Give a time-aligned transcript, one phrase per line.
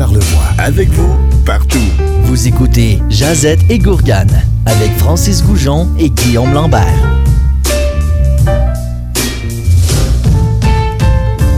[0.00, 0.44] Charlevoix.
[0.56, 1.14] Avec vous,
[1.44, 1.76] partout.
[2.22, 6.86] Vous écoutez Jazette et Gourgane avec Francis Goujon et Guillaume Lambert.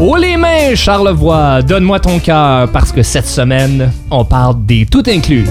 [0.00, 5.04] Oh les mains, Charlevoix, donne-moi ton cœur parce que cette semaine, on parle des tout
[5.06, 5.46] inclus.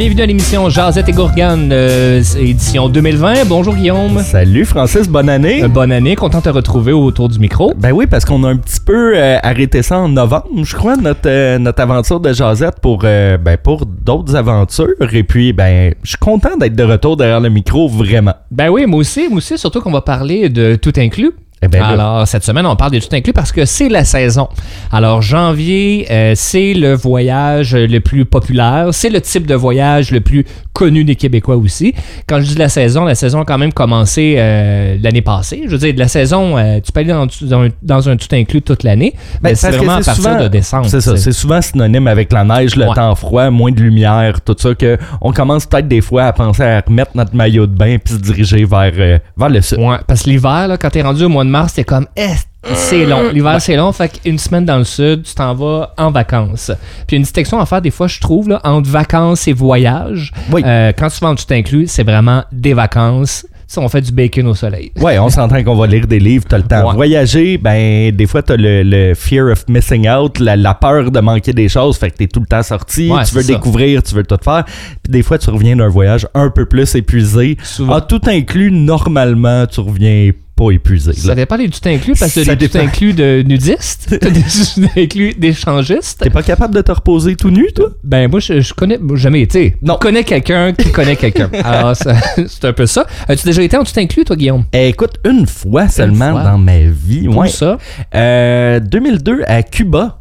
[0.00, 3.44] Bienvenue à l'émission Jazette et Gourgane, euh, édition 2020.
[3.46, 4.18] Bonjour Guillaume.
[4.20, 5.62] Salut Francis, bonne année.
[5.62, 7.74] Euh, bonne année, content de te retrouver autour du micro.
[7.76, 10.96] Ben oui, parce qu'on a un petit peu euh, arrêté ça en novembre, je crois,
[10.96, 15.12] notre, notre aventure de Jazette pour, ben, pour d'autres aventures.
[15.12, 18.36] Et puis, ben, je suis content d'être de retour derrière le micro, vraiment.
[18.50, 21.32] Ben oui, moi aussi, moi aussi, surtout qu'on va parler de tout inclus.
[21.62, 24.48] Eh ben Alors, cette semaine, on parle de tout inclus parce que c'est la saison.
[24.90, 28.88] Alors, janvier, euh, c'est le voyage le plus populaire.
[28.92, 31.92] C'est le type de voyage le plus connu des Québécois aussi.
[32.26, 35.64] Quand je dis la saison, la saison a quand même commencé euh, l'année passée.
[35.66, 38.16] Je veux dire, de la saison, euh, tu peux aller dans, dans un, dans un
[38.16, 39.12] tout inclus toute l'année.
[39.42, 40.86] Ben, mais c'est vraiment à partir souvent- de décembre.
[40.88, 42.94] C'est ça, tu c'est souvent synonyme avec la neige, le Ouais.
[42.94, 46.62] temps froid, moins de lumière, tout ça, que on commence peut-être des fois à penser
[46.62, 48.92] à remettre notre maillot de bain puis se diriger vers,
[49.36, 49.78] vers le sud.
[49.78, 52.28] Ouais, parce que l'hiver, quand t'es rendu au mois de mars, t'es comme, eh,
[52.74, 53.30] c'est long.
[53.32, 53.90] L'hiver, c'est long.
[53.92, 56.70] Fait qu'une semaine dans le sud, tu t'en vas en vacances.
[57.06, 60.32] Puis une distinction à faire, des fois, je trouve, là, entre vacances et voyage.
[60.52, 60.62] Oui.
[60.64, 63.46] Euh, quand tu vas en tout inclus, c'est vraiment des vacances.
[63.50, 64.90] Tu sais, on fait du bacon au soleil.
[65.00, 66.88] Ouais, on s'entend qu'on va lire des livres, t'as le temps.
[66.88, 66.94] Ouais.
[66.96, 71.20] Voyager, ben, des fois, t'as le, le fear of missing out, la, la peur de
[71.20, 73.54] manquer des choses, fait que t'es tout le temps sorti, Ouais, tu veux c'est ça.
[73.58, 74.64] découvrir, tu veux tout faire.
[74.64, 77.56] Puis des fois, tu reviens d'un voyage un peu plus épuisé.
[77.62, 77.98] Souvent.
[77.98, 80.32] En tout inclus, normalement, tu reviens
[80.64, 81.12] pas épuisé.
[81.14, 84.42] Ça dépend des tout inclus parce que Ça t'as des tout inclus de nudistes, des
[84.42, 86.20] tout inclus d'échangistes.
[86.22, 87.88] T'es pas capable de te reposer tout nu, toi?
[88.04, 89.76] Ben moi je, je connais jamais été.
[89.82, 89.94] Non.
[89.94, 91.48] Je connais quelqu'un qui connaît quelqu'un.
[91.64, 91.94] Alors
[92.46, 93.06] c'est un peu ça.
[93.28, 94.64] As-tu déjà été en tout inclus toi Guillaume?
[94.72, 96.42] Eh, écoute, une fois seulement fois.
[96.42, 97.26] dans ma vie.
[97.28, 97.48] Où Ouais.
[97.48, 97.78] ça?
[98.14, 100.20] Euh, 2002 à Cuba,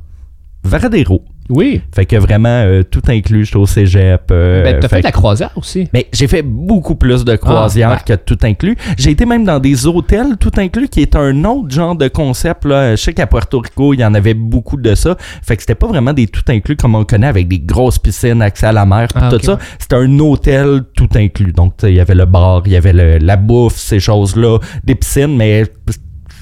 [0.64, 1.23] Varadero.
[1.49, 1.82] Oui.
[1.95, 4.21] Fait que vraiment, euh, tout inclus, j'étais au cégep.
[4.32, 5.87] euh, ben t'as fait fait de la croisière aussi.
[5.93, 8.77] Mais j'ai fait beaucoup plus de croisières Ah, que tout inclus.
[8.98, 12.65] J'ai été même dans des hôtels tout inclus, qui est un autre genre de concept.
[12.65, 12.95] Là.
[12.95, 15.15] Je sais qu'à Puerto Rico, il y en avait beaucoup de ça.
[15.42, 18.42] Fait que c'était pas vraiment des tout inclus comme on connaît avec des grosses piscines,
[18.42, 19.54] accès à la mer, Ah, tout ça.
[19.54, 19.59] ouais.
[19.80, 21.52] C'était un hôtel tout inclus.
[21.54, 24.95] Donc, il y avait le bar, il y avait le- la bouffe, ces choses-là, des
[24.95, 25.64] piscines, mais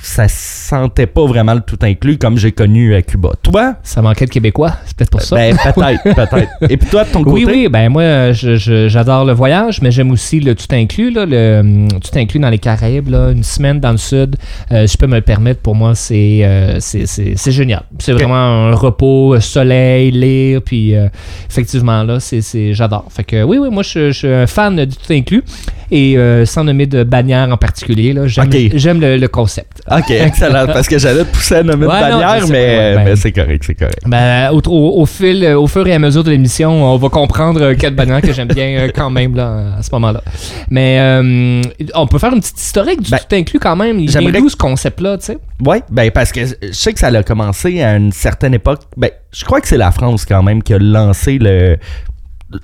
[0.01, 0.27] ça
[0.67, 3.29] sentait pas vraiment le tout inclus comme j'ai connu à Cuba.
[3.41, 3.75] Toi?
[3.83, 5.35] Ça manquait de Québécois, c'est peut-être pour ça.
[5.35, 6.49] Ben, peut-être, peut-être.
[6.69, 7.45] Et puis toi, de ton côté?
[7.45, 11.59] oui, oui, ben moi, j'adore le voyage, mais j'aime aussi le tout inclus, là, le
[11.61, 14.35] hum, tout inclus dans les Caraïbes, là, une semaine dans le sud.
[14.71, 17.83] Euh, je peux me le permettre, pour moi, c'est euh, c'est- génial.
[17.99, 21.07] C'est vraiment un repos, euh, soleil, lire, puis euh,
[21.49, 23.05] effectivement, là, c'est c'est- j'adore.
[23.09, 25.43] Fait que oui, oui, moi, je, je suis un fan du tout inclus,
[25.91, 29.81] et euh, sans nommer de bannière en particulier, là, j'aime le concept.
[29.89, 30.56] Ok, excellent.
[30.65, 33.63] Parce que j'allais te pousser à nommer Ouais, non, bannière, mais, ben- mais c'est correct,
[33.67, 33.99] c'est correct.
[34.05, 37.61] Ben, au, au- au fil, au fur et à mesure de l'émission, on va comprendre
[37.61, 40.21] euh, quelle bannière que j'aime bien euh, quand même là, à ce moment-là.
[40.69, 41.61] Mais euh,
[41.93, 43.99] on peut faire une petite historique du Ben, tout inclus quand même.
[43.99, 45.37] Il vient d'où ce concept-là, tu sais?
[45.65, 48.81] Oui, ben parce que je sais que ça a commencé à une certaine époque.
[48.95, 51.77] Ben, je crois que c'est la France quand même qui a lancé le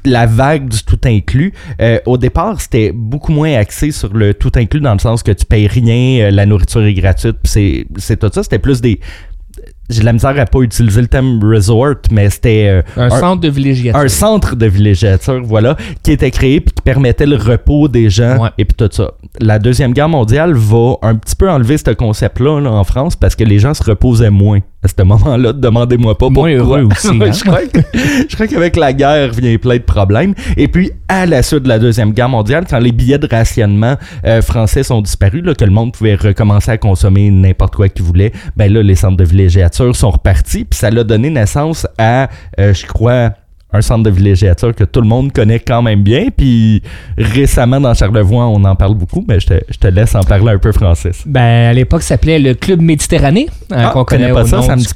[0.06, 1.54] la vague du tout inclus.
[1.82, 5.32] Euh, au départ, c'était beaucoup moins axé sur le tout inclus dans le sens que
[5.32, 8.44] tu payes rien, euh, la nourriture est gratuite, c'est c'est tout ça.
[8.44, 9.00] C'était plus des
[9.90, 13.42] j'ai de la misère à pas utiliser le thème resort, mais c'était euh, Un, centre
[13.42, 14.00] de villégiature.
[14.00, 18.42] un centre de villégiature, voilà, qui était créé puis qui permettait le repos des gens
[18.42, 18.50] Ouais.
[18.58, 19.12] et puis tout ça.
[19.40, 23.36] La deuxième guerre mondiale va un petit peu enlever ce concept-là là, en France parce
[23.36, 25.54] que les gens se reposaient moins à ce moment-là.
[25.54, 26.44] Demandez-moi pas pourquoi.
[26.50, 27.32] Moins heureux aussi, hein.
[27.32, 27.80] je crois que-
[28.30, 30.34] je crois qu'avec la guerre vient plein de problèmes.
[30.58, 33.96] Et puis à la suite de la deuxième guerre mondiale, quand les billets de rationnement
[34.26, 38.04] euh, français sont disparus, là, que le monde pouvait recommencer à consommer n'importe quoi qu'il
[38.06, 40.66] voulait, ben là les centres de villégiature sont repartis.
[40.66, 42.30] Puis ça l'a donné naissance à,
[42.60, 43.32] euh, je crois
[43.74, 46.28] un centre de villégiature que tout le monde connaît quand même bien.
[46.36, 46.82] Puis
[47.18, 50.52] récemment, dans Charlevoix, on en parle beaucoup, mais je te, je te laisse en parler
[50.54, 51.24] un peu, Francis.
[51.26, 54.58] Ben, à l'époque, ça s'appelait le Club Méditerranée, hein, Ah, qu'on connaît pas au ça,
[54.58, 54.88] nom ça me du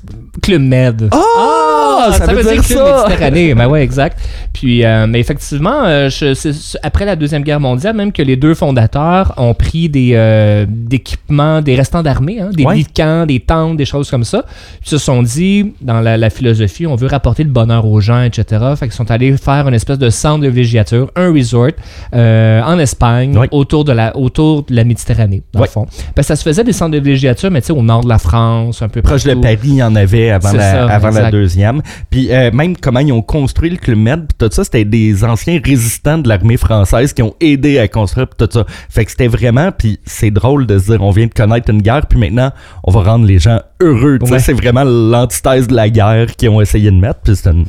[0.42, 1.10] Club Med.
[1.12, 3.06] Ah, ça, veut, dire, Club ça!
[3.08, 3.54] Méditerranée.
[3.56, 4.20] ben ouais, exact.
[4.54, 8.22] Puis, euh, mais effectivement, euh, je- c'est- c'est après la Deuxième Guerre mondiale, même que
[8.22, 12.76] les deux fondateurs ont pris des euh, d'équipements, des restants d'armée, hein, des Ouais.
[12.76, 14.46] lits de camp, des tentes, des choses comme ça.
[14.86, 18.22] Ils se sont dit, dans la, la philosophie, on veut rapporter le bonheur aux gens,
[18.22, 18.62] etc.
[18.78, 21.72] Fait qu'ils sont allés faire une espèce de centre de villégiature, un resort
[22.14, 23.48] en Espagne, Ouais.
[23.52, 25.68] autour, de la, autour de la Méditerranée, dans Ouais.
[25.68, 25.86] le fond.
[26.16, 28.10] Parce que ça se faisait des centres de villégiature, mais tu sais, au nord de
[28.10, 29.34] la France, un peu Proche de.
[29.34, 31.32] Paris, il y en avait avant, la, ça, avant la exact.
[31.32, 31.82] deuxième.
[32.10, 35.24] Puis euh, même comment ils ont construit le Club Med, puis tout ça, c'était des
[35.24, 38.66] anciens résistants de l'armée française qui ont aidé à construire tout ça.
[38.90, 41.82] Fait que c'était vraiment, puis c'est drôle de se dire, on vient de connaître une
[41.82, 42.52] guerre, puis maintenant,
[42.84, 44.18] on va rendre les gens heureux.
[44.22, 44.40] Ouais.
[44.40, 47.66] C'est vraiment l'antithèse de la guerre qu'ils ont essayé de mettre, puis c'est une-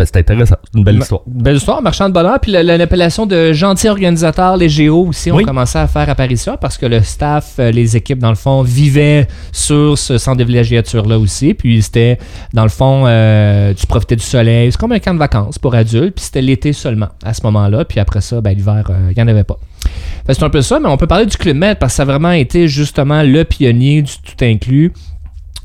[0.00, 1.20] ben, c'est intéressant, une belle Ma- histoire.
[1.26, 2.40] Belle histoire, marchand de bonheur.
[2.40, 6.56] Puis la- la- l'appellation de gentil organisateur, les Géos aussi, ont commencé à faire apparition
[6.60, 10.44] parce que le staff, euh, les équipes, dans le fond, vivaient sur ce centre de
[10.44, 11.52] villégiature-là aussi.
[11.54, 12.18] Puis c'était,
[12.54, 14.72] dans le fond, euh, tu profitais du soleil.
[14.72, 16.14] C'est comme un camp de vacances pour adultes.
[16.14, 17.84] Puis c'était l'été seulement à ce moment-là.
[17.84, 19.58] Puis après ça, ben, l'hiver, euh, il n'y en avait pas.
[20.26, 22.02] Que C'est un peu ça, mais on peut parler du Club Med parce que ça
[22.02, 24.92] a vraiment été justement le pionnier du tout inclus.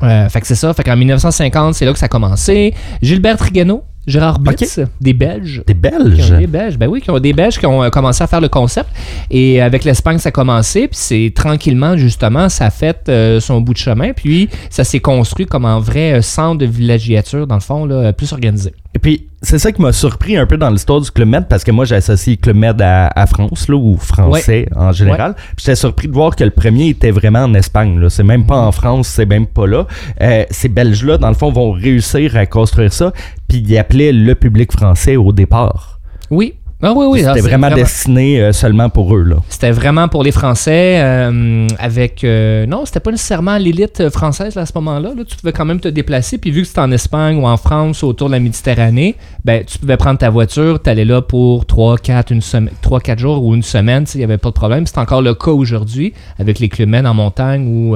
[0.03, 0.73] Euh, fait que c'est ça.
[0.73, 2.73] Fait qu'en 1950, c'est là que ça a commencé.
[3.01, 5.63] Gilbert Trigano, Gérard Blitz, des Belges.
[5.65, 6.31] T'es Qui belge?
[6.31, 8.41] ont des Belges, ben oui, qui ont des Belges qui ont euh, commencé à faire
[8.41, 8.89] le concept.
[9.31, 10.87] Et avec l'Espagne, ça a commencé.
[10.87, 14.13] Puis c'est tranquillement, justement, ça a fait euh, son bout de chemin.
[14.13, 18.13] Puis ça s'est construit comme un vrai euh, centre de villégiature, dans le fond, là,
[18.13, 18.73] plus organisé.
[18.93, 21.63] Et puis, c'est ça qui m'a surpris un peu dans l'histoire du Club Med, parce
[21.63, 25.35] que moi, j'associe Club Med à, à France, là, ou français en général.
[25.57, 27.99] J'étais surpris de voir que le premier était vraiment en Espagne.
[27.99, 28.09] Là.
[28.09, 29.87] C'est même pas en France, c'est même pas là.
[30.21, 33.13] Euh, ces Belges-là, dans le fond, vont réussir à construire ça,
[33.47, 35.99] puis ils appelaient le public français au départ.
[36.31, 36.55] Oui.
[36.81, 37.23] Ah oui, oui.
[37.23, 39.23] ah, C'était c'est vraiment, destiné euh, seulement pour eux.
[39.23, 39.37] Là.
[39.47, 42.23] C'était vraiment pour les Français euh, avec...
[42.23, 45.13] euh, non, c'était pas nécessairement l'élite française là, à ce moment-là.
[45.15, 45.23] Là.
[45.25, 46.37] Tu pouvais quand même te déplacer.
[46.37, 49.77] Puis vu que c'était en Espagne ou en France, autour de la Méditerranée, ben, tu
[49.79, 53.55] pouvais prendre ta voiture, t'allais là pour 3, 4, une semaine, 3, 4 jours ou
[53.55, 54.05] une semaine.
[54.13, 54.85] Il n'y avait pas de problème.
[54.85, 57.95] C'est encore le cas aujourd'hui avec les Club Med en montagne ou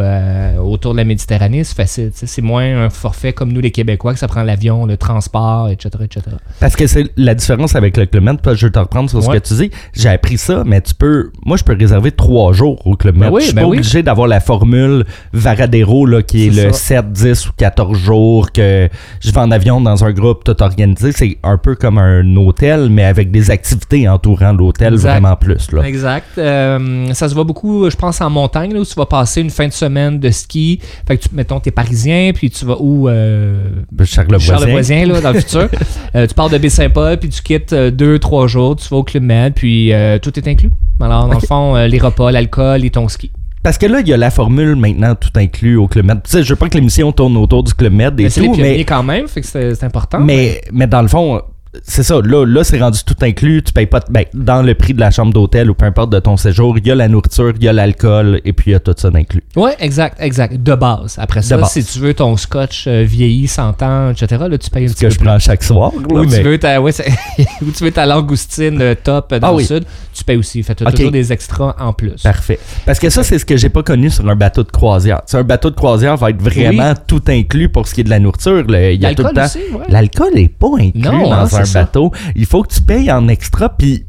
[0.63, 1.65] autour de la Méditerranée.
[1.65, 2.11] C'est facile.
[2.13, 5.89] C'est moins un forfait comme nous les Québécois que ça prend l'avion, le transport, etc.
[6.05, 6.21] etc.
[6.61, 8.39] Parce que c'est la différence avec le Club Med.
[8.69, 9.39] Vais te reprendre sur ce Ouais.
[9.39, 9.71] que tu dis.
[9.93, 11.31] J'ai appris ça, mais tu peux.
[11.43, 13.29] Moi, je peux réserver trois jours au Club Med.
[13.29, 13.77] Ben oui, je suis ben pas oui.
[13.77, 17.01] obligé d'avoir la formule Varadero, là, qui est, le ça.
[17.01, 18.87] 7, 10 ou 14 jours que
[19.21, 21.11] je vais en avion dans un groupe tout organisé.
[21.11, 25.71] C'est un peu comme un hôtel, mais avec des activités entourant l'hôtel vraiment plus.
[25.71, 25.81] Là.
[25.87, 26.27] Exact.
[26.37, 29.49] Euh, ça se voit beaucoup, je pense, en montagne, là, où tu vas passer une
[29.49, 30.79] fin de semaine de ski.
[31.07, 33.63] Fait que, tu, mettons, t'es parisien, puis tu vas où euh.
[34.03, 35.69] Charles Voisin, là, dans le futur.
[36.15, 39.03] Euh, tu pars de Baie-Saint-Paul, puis tu quittes euh, deux, trois jours, tu vas au
[39.03, 40.71] Club Med, puis euh, tout est inclus.
[40.99, 43.31] Alors, dans le fond, euh, les repas, l'alcool et ton ski.
[43.63, 46.21] Parce que là, il y a la formule maintenant tout inclus au Club Med.
[46.23, 48.41] Tu sais, je veux pas que l'émission tourne autour du Club Med et Mais c'est
[48.41, 50.19] les tout, pionniers mais quand même, fait que c'est c'est important.
[50.19, 51.41] Mais, mais dans le fond,
[51.83, 52.19] c'est ça.
[52.23, 53.61] Là, là c'est rendu tout inclus.
[53.63, 53.99] Tu payes pas.
[53.99, 56.77] de- ben, dans le prix de la chambre d'hôtel ou peu importe de ton séjour,
[56.77, 58.93] il y a la nourriture, il y a l'alcool et puis il y a tout
[58.97, 59.43] ça d'inclus.
[59.55, 60.55] Ouais, exact, exact.
[60.61, 61.15] De base.
[61.19, 61.71] Après ça, base.
[61.71, 64.93] si tu veux ton scotch euh, vieilli, 100 ans, etc., là, tu payes un Ce
[64.93, 65.25] petit que peu je plus.
[65.27, 65.91] prends chaque soir.
[65.93, 66.91] Ou mais- tu, veux ta, ouais,
[67.77, 69.65] tu veux ta langoustine euh, top euh, dans Ah le oui.
[69.65, 69.83] sud,
[70.13, 70.63] tu payes aussi.
[70.63, 70.95] Fait que t'as Ok.
[70.95, 72.21] toujours des extras en plus.
[72.23, 72.59] Parfait.
[72.85, 75.17] Parce que ça, c'est ce que j'ai pas connu sur un bateau de croisière.
[75.27, 78.05] Tu sais, un bateau de croisière va être vraiment tout inclus pour ce qui est
[78.05, 78.63] de la nourriture.
[78.67, 79.77] Il y a tout le L'alcool temps.
[79.79, 79.85] ouais.
[79.89, 81.81] L'alcool est pas inclus Non, dans hein, un ça.
[81.81, 82.11] bateau.
[82.35, 84.05] Il faut que tu payes en extra, puis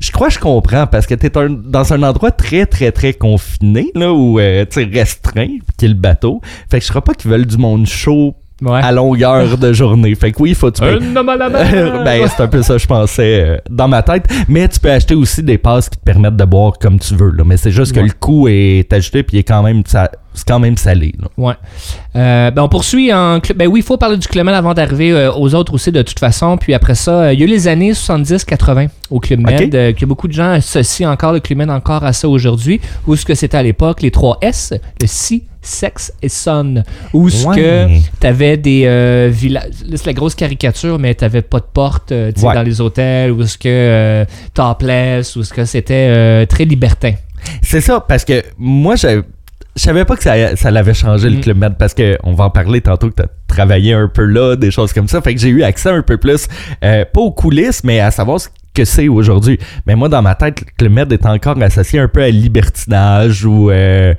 [0.00, 3.12] je crois que je comprends, parce que tu es dans un endroit très, très, très
[3.12, 6.40] confiné, là, où euh, tu restreint, qui est le bateau.
[6.70, 8.80] Fait que je crois pas qu'ils veulent du monde chaud Ouais.
[8.82, 10.16] à longueur de journée.
[10.16, 10.98] Fait que oui, il faut tu payes.
[11.14, 11.22] Un
[12.04, 14.26] ben, c'est un peu ça, je pensais, euh, dans ma tête.
[14.48, 17.30] Mais tu peux acheter aussi des passes qui te permettent de boire comme tu veux.
[17.30, 17.44] Là.
[17.46, 20.46] Mais c'est juste que le coût est ajouté, puis il est quand même, sa- c'est
[20.46, 21.14] quand même salé.
[21.20, 21.28] là.
[21.36, 21.54] Ouais.
[22.16, 23.58] Euh, ben on poursuit en club.
[23.58, 26.02] Ben oui, il faut parler du Club Med avant d'arriver euh, aux autres aussi de
[26.02, 26.56] toute façon.
[26.56, 30.04] Puis après ça, euh, il y a eu les années 70-80 au Club Med, que
[30.06, 32.80] beaucoup de gens associent encore le Club Med encore à ça aujourd'hui.
[33.06, 36.82] Ou ce que c'était à l'époque, les 3 S, le Si, Sex et Son.
[37.12, 37.56] Ou ce Ouais.
[37.56, 37.86] que
[38.20, 39.70] t'avais des villages.
[39.86, 42.32] Là, c'est la grosse caricature, mais t'avais pas de porte Ouais.
[42.54, 43.32] dans les hôtels.
[43.32, 44.24] Ou ce que
[44.54, 47.12] topless, ou ce que c'était très libertin.
[47.62, 49.22] C'est ça, parce que moi, je
[49.78, 51.34] je savais pas que ça, ça l'avait changé Mm.
[51.34, 54.08] le Club Med, parce que on va en parler tantôt que tu as travaillé un
[54.08, 55.20] peu là, des choses comme ça.
[55.22, 56.48] Fait que j'ai eu accès un peu plus,
[56.84, 59.58] euh, pas aux coulisses, mais à savoir ce que c'est aujourd'hui.
[59.86, 63.70] Mais moi, dans ma tête, le Med est encore associé un peu à libertinage ou
[63.70, 64.14] euh,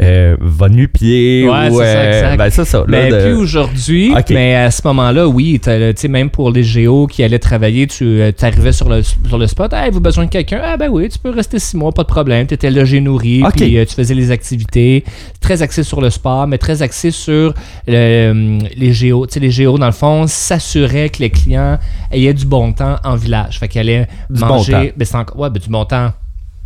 [0.00, 1.48] euh, va nu-pied.
[1.48, 2.36] Ouais, ou, c'est ça, euh, exact.
[2.38, 2.78] Ben, ça.
[2.78, 7.06] là, Mais de- plus aujourd'hui, mais à ce moment-là, oui, tu même pour les géos
[7.06, 10.30] qui allaient travailler, tu arrivais sur le, sur le spot, hey, vous avez besoin de
[10.30, 10.60] quelqu'un?
[10.64, 12.46] Ah ben oui, tu peux rester six mois, pas de problème.
[12.46, 15.04] Tu étais logé, nourri, puis euh, tu faisais les activités.
[15.40, 17.52] Très axé sur le sport, mais très axé sur
[17.86, 19.26] le- les géos.
[19.26, 21.78] Tu sais, les géos, dans le fond, s'assuraient que les clients
[22.12, 23.58] ayaient du bon temps en village.
[23.58, 24.72] Fait qu'ils allaient Du bon manger.
[24.72, 24.84] temps.
[24.96, 26.12] ben, c'est encore- ouais, ben, du bon temps.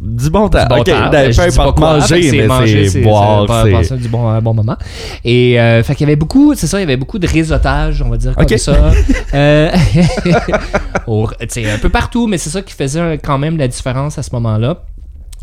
[0.01, 0.63] Du bon temps.
[0.63, 1.11] Du bon ok, temps.
[1.11, 3.47] ben, peu importe manger, mais manger, c'est boire.
[3.85, 4.77] c'est- du bon, un bon moment.
[5.25, 8.01] Et euh, fait qu'il y avait beaucoup, c'est ça, il y avait beaucoup de réseautage,
[8.03, 8.93] on va dire comme ça.
[9.35, 9.71] Euh,
[11.67, 14.85] un peu partout, mais c'est ça qui faisait quand même la différence à ce moment-là.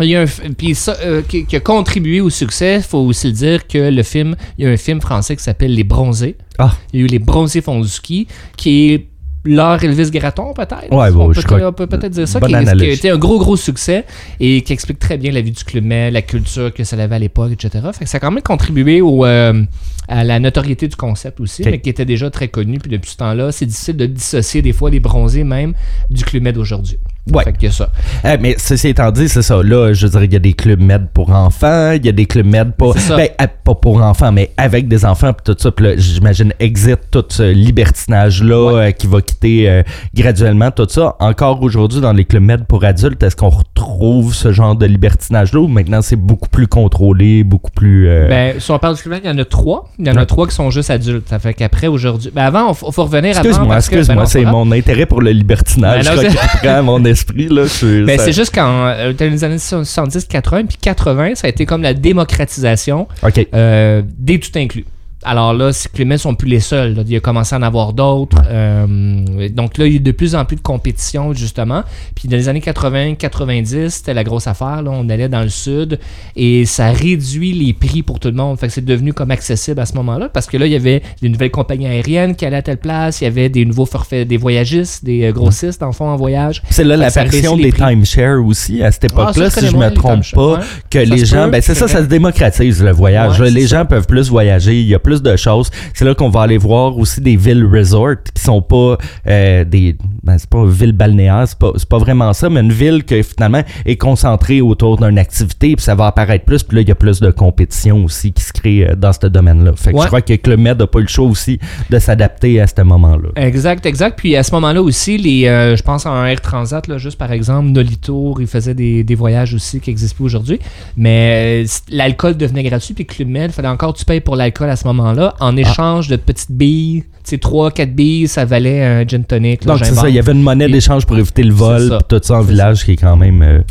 [0.01, 0.25] Il y a un,
[0.57, 3.77] puis ça, euh, qui, qui a contribué au succès, il faut aussi le dire que
[3.77, 6.35] le film, il y a un film français qui s'appelle Les Bronzés.
[6.57, 6.71] Ah.
[6.91, 9.07] Il y a eu Les Bronzés font du ski, qui est
[9.45, 10.91] leur Elvis Gratton, peut-être?
[10.91, 13.17] Ouais, bon, on, peut, crois on peut peut-être dire ça, qui, qui a été un
[13.17, 14.05] gros, gros succès
[14.39, 17.15] et qui explique très bien la vie du Club Med, la culture que ça avait
[17.15, 17.85] à l'époque, etc.
[17.93, 19.63] Fait que ça a quand même contribué au, euh,
[20.07, 22.79] à la notoriété du concept aussi, mais qui était déjà très connu.
[22.79, 25.73] Puis depuis ce temps-là, c'est difficile de dissocier des fois les bronzés même
[26.09, 26.97] du Club Med d'aujourd'hui.
[27.33, 27.43] Ouais.
[27.43, 27.89] Fait que ça.
[28.23, 29.61] Eh, mais ceci étant dit, c'est ça.
[29.63, 32.27] Là, je dirais qu'il y a des clubs med pour enfants, il y a des
[32.27, 33.15] clubs med ça.
[33.17, 35.71] ben, à- pas pour enfants, mais avec des enfants, puis tout ça.
[35.71, 38.87] Puis là, j'imagine, exit tout ce libertinage-là Ouais.
[38.89, 39.81] euh, qui va quitter euh,
[40.13, 41.15] graduellement tout ça.
[41.19, 43.49] Encore aujourd'hui, dans les clubs med pour adultes, est-ce qu'on
[43.95, 48.07] retrouve ce genre de libertinage-là ou maintenant c'est beaucoup plus contrôlé, beaucoup plus.
[48.09, 49.89] euh, Ben, si on parle du Club il y en a trois.
[49.97, 50.25] Il y en a Ouais.
[50.25, 51.27] trois qui sont juste adultes.
[51.29, 52.31] Ça fait qu'après, aujourd'hui.
[52.33, 53.47] Ben, avant, il faut, revenir avant.
[53.47, 57.47] Excuse-moi, excuse-moi, ben c'est mon intérêt pour le libertinage Ben qui prend mon esprit.
[57.49, 61.35] Là, je- Ben, ça- c'est juste qu'en euh, dans les années 70, 80, puis 80,
[61.35, 63.47] ça a été comme la démocratisation Ok.
[63.53, 64.85] euh, des tout inclus.
[65.25, 66.93] Alors là, climats sont plus les seuls.
[66.95, 67.03] là.
[67.07, 68.37] Il a commencé à en avoir d'autres.
[68.47, 71.83] Euh, donc là, il y a de plus en plus de compétition, justement.
[72.15, 74.81] Puis dans les années 80, 90, c'était la grosse affaire.
[74.83, 74.91] Là.
[74.93, 75.99] On allait dans le sud
[76.35, 78.59] et ça réduit les prix pour tout le monde.
[78.59, 81.01] Fait que c'est devenu comme accessible à ce moment-là parce que là, il y avait
[81.21, 83.21] des nouvelles compagnies aériennes qui allaient à telle place.
[83.21, 86.61] Il y avait des nouveaux forfaits, des voyagistes, des euh, grossistes, en fond, en voyage.
[86.69, 89.07] C'est là Fait la que ça version réussit les des timeshare aussi à cette Ah,
[89.13, 90.59] époque-là, si je moins, me trompe pas, ouais.
[90.89, 93.39] que Ça les gens, peut, ben c'est ça, ça se démocratise le voyage.
[93.39, 93.85] Ouais, les gens ça.
[93.85, 95.69] peuvent plus voyager, il y a plus de choses.
[95.93, 99.95] C'est là qu'on va aller voir aussi des villes resort qui sont pas euh, des,
[100.23, 103.21] ben c'est pas une ville balnéaire, c'est pas, pas vraiment ça, mais une ville qui
[103.23, 106.91] finalement est concentrée autour d'une activité, puis ça va apparaître plus, puis là il y
[106.91, 109.71] a plus de compétition aussi qui se crée euh, dans ce domaine-là.
[109.75, 110.01] Fait que Ouais.
[110.03, 112.81] je crois que Club Med n'a pas eu le choix aussi de s'adapter à ce
[112.81, 113.29] moment-là.
[113.35, 114.17] Exact, exact.
[114.17, 117.31] Puis à ce moment-là aussi, les, euh, je pense en Air Transat, là, juste par
[117.31, 120.59] exemple, Nolitour, ils faisaient des, des voyages aussi qui n'existent plus aujourd'hui.
[120.97, 124.69] Mais euh, l'alcool devenait gratuit, puis Club Med, il fallait encore tu payes pour l'alcool
[124.69, 125.45] à ce moment-là, Ah.
[125.45, 127.03] en échange de petites billes.
[127.23, 129.65] Tu sais, 3, 4 billes, ça valait un gin tonic.
[129.65, 132.19] là, Donc c'est ça, il y avait une monnaie d'échange pour éviter le vol, tout
[132.21, 133.63] ça en village qui est quand même...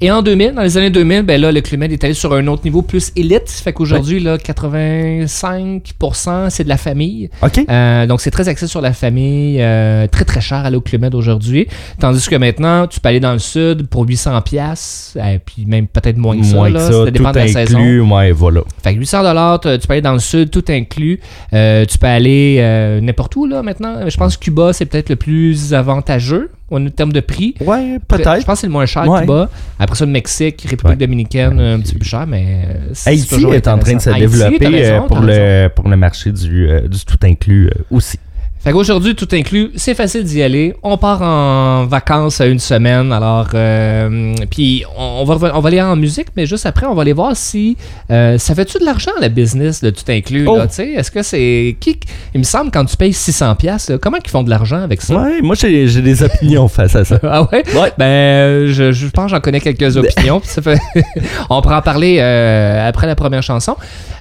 [0.00, 2.32] Et en 2000, dans les années 2000, ben là, le Club Med est allé sur
[2.32, 3.50] un autre niveau plus élite.
[3.50, 7.30] Fait qu'aujourd'hui, là, 85%, c'est de la famille.
[7.42, 7.60] OK.
[7.68, 11.02] Euh, donc, c'est très axé sur la famille, euh, très très cher aller au Club
[11.02, 11.66] Med aujourd'hui.
[11.98, 16.16] Tandis que maintenant, tu peux aller dans le sud pour 800 pièces, puis même peut-être
[16.16, 16.54] moins que ça.
[16.54, 17.78] Moins là, que ça, ça dépend tout de la saison.
[17.78, 18.60] inclus, ouais, voilà.
[18.82, 21.20] Fait que 800 dollars, tu peux aller dans le sud, tout inclus.
[21.52, 24.08] Euh, tu peux aller n'importe où là maintenant.
[24.08, 27.54] Je pense que Cuba, c'est peut-être le plus avantageux en termes de prix.
[27.60, 28.44] Ouais, Je peut-être.
[28.44, 29.20] pense que c'est le moins cher, Ouais.
[29.22, 29.48] Cuba.
[29.78, 31.06] Après ça, le Mexique, République Ouais.
[31.06, 32.66] dominicaine, un petit peu plus cher, mais
[33.06, 36.32] Haïti toujours est en train de se développer euh, raison, pour, le, pour le marché
[36.32, 38.18] du, euh, du tout inclus euh, aussi.
[38.60, 40.74] Fait qu'aujourd'hui, tout inclus, c'est facile d'y aller.
[40.82, 43.12] On part en vacances à une semaine.
[43.12, 46.94] Alors, euh, puis on, on va, on va aller en musique, mais juste après, on
[46.94, 47.76] va aller voir si
[48.10, 50.46] euh, ça fait-tu de l'argent la business de tout inclus.
[50.48, 50.56] Oh.
[50.56, 50.88] là, tu sais?
[50.90, 51.98] Est-ce que c'est qui
[52.34, 55.14] Il me semble quand tu payes 600 pièces, comment ils font de l'argent avec ça?
[55.16, 57.18] Ouais, moi j'ai j'ai des opinions face à ça.
[57.30, 57.62] Ah ouais?
[57.74, 57.92] Ouais.
[57.98, 60.40] Ben, je, je pense que j'en connais quelques opinions.
[60.40, 60.78] puis ça fait...
[61.50, 63.76] on pourra en parler euh, après la première chanson.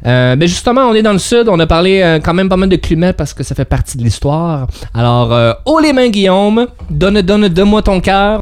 [0.06, 1.48] Euh, mais justement, on est dans le sud.
[1.50, 3.98] On a parlé euh, quand même pas mal de climat parce que ça fait partie
[3.98, 4.68] de l'histoire.
[4.94, 6.68] Alors, euh, haut les mains, Guillaume.
[6.90, 8.40] Donne, donne, donne-moi ton cœur.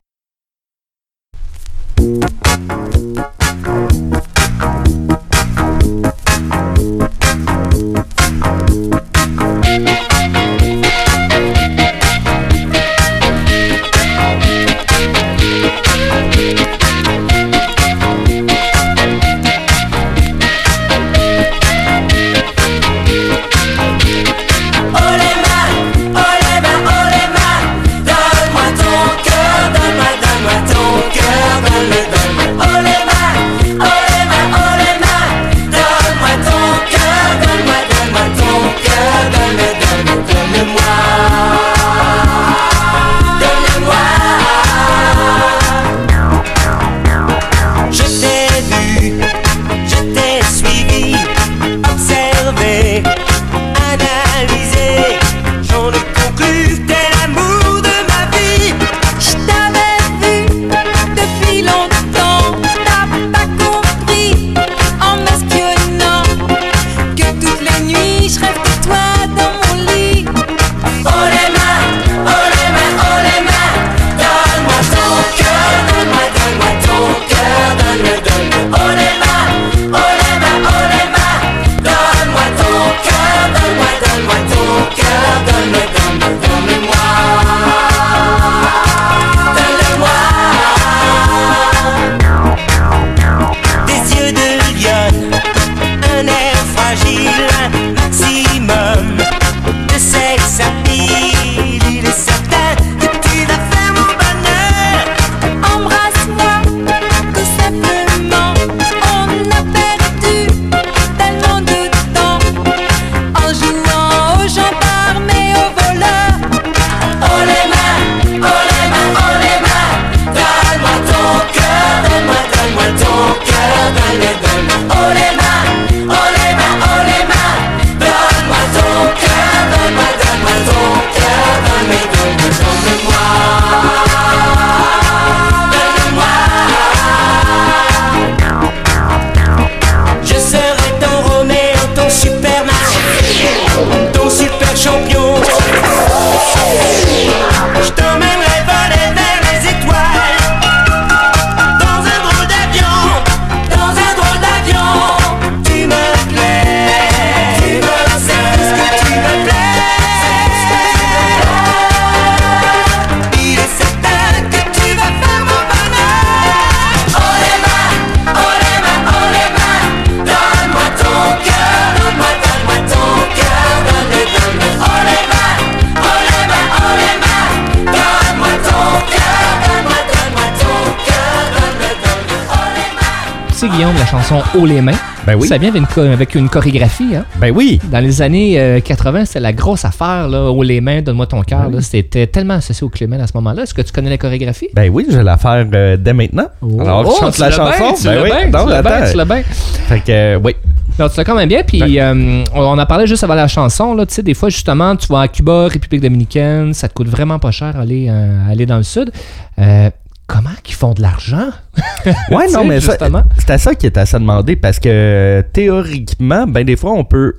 [183.75, 184.93] Guillaume, la chanson Haut les mains.
[185.27, 185.47] Ben oui.
[185.47, 187.15] Ça vient avec une, avec une chorégraphie.
[187.15, 187.25] Hein?
[187.37, 187.79] Ben oui.
[187.91, 190.27] Dans les années euh, 80, c'était la grosse affaire.
[190.29, 191.69] Là, Haut les mains, donne-moi ton cœur.
[191.69, 191.81] là.
[191.81, 193.63] C'était tellement associé au Clément à ce moment-là.
[193.63, 194.69] Est-ce que tu connais la chorégraphie?
[194.73, 196.45] Ben oui, je vais la faire euh, dès maintenant.
[196.79, 197.93] Alors, je chante Oh, tu la chanson?
[197.97, 198.29] tu ben oui.
[198.29, 199.41] bien, non, tu l'as bien, tu l'as bien.
[199.43, 200.55] Fait que, euh, oui.
[200.97, 201.63] Non, tu l'as quand même bien.
[201.63, 203.93] Puis euh, on en parlait juste avant la chanson.
[203.93, 207.07] Là, tu sais, des fois, justement, tu vas à Cuba, République dominicaine, ça te coûte
[207.09, 209.11] vraiment pas cher aller, euh, aller dans le sud.
[209.59, 209.89] Euh,
[210.27, 211.49] comment qu'ils font de l'argent?
[212.29, 212.97] Ouais, non, mais ça,
[213.37, 217.03] c'est à ça qui est à se demander parce que théoriquement, ben des fois, on
[217.03, 217.35] peut.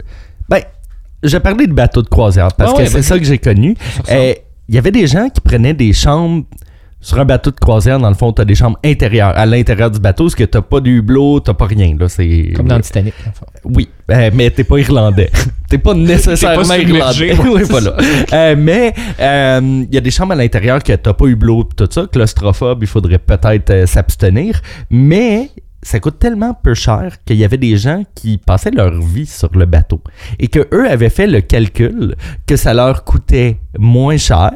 [0.49, 0.61] Ben,
[1.23, 3.77] j'ai parlé de bateau de croisière parce Ah que c'est ça que j'ai connu.
[4.11, 4.35] Euh,
[4.69, 6.45] Il y avait des gens qui prenaient des chambres
[7.01, 7.99] sur un bateau de croisière.
[7.99, 10.61] Dans le fond, tu as des chambres intérieures, à l'intérieur du bateau, parce que tu
[10.61, 11.97] pas de hublot, tu pas rien.
[11.99, 12.53] Là, c'est...
[12.57, 13.15] Comme dans le Titanic.
[13.29, 13.47] enfin.
[13.65, 15.31] Oui, euh, mais t'es pas irlandais.
[15.69, 17.51] t'es pas nécessairement T'es pas submergé, irlandais.
[17.51, 17.97] ouais, oui, voilà.
[18.33, 21.37] Euh, mais euh, il y a des chambres à l'intérieur que t'as pas pis
[21.77, 22.07] tout ça.
[22.11, 24.61] Claustrophobe, il faudrait peut-être euh, s'abstenir.
[24.91, 25.51] Mais
[25.87, 29.57] ça coûte tellement peu cher qu'il y avait des gens qui passaient leur vie sur
[29.57, 30.03] le bateau
[30.41, 34.51] et que eux avaient fait le calcul que ça leur coûtait moins cher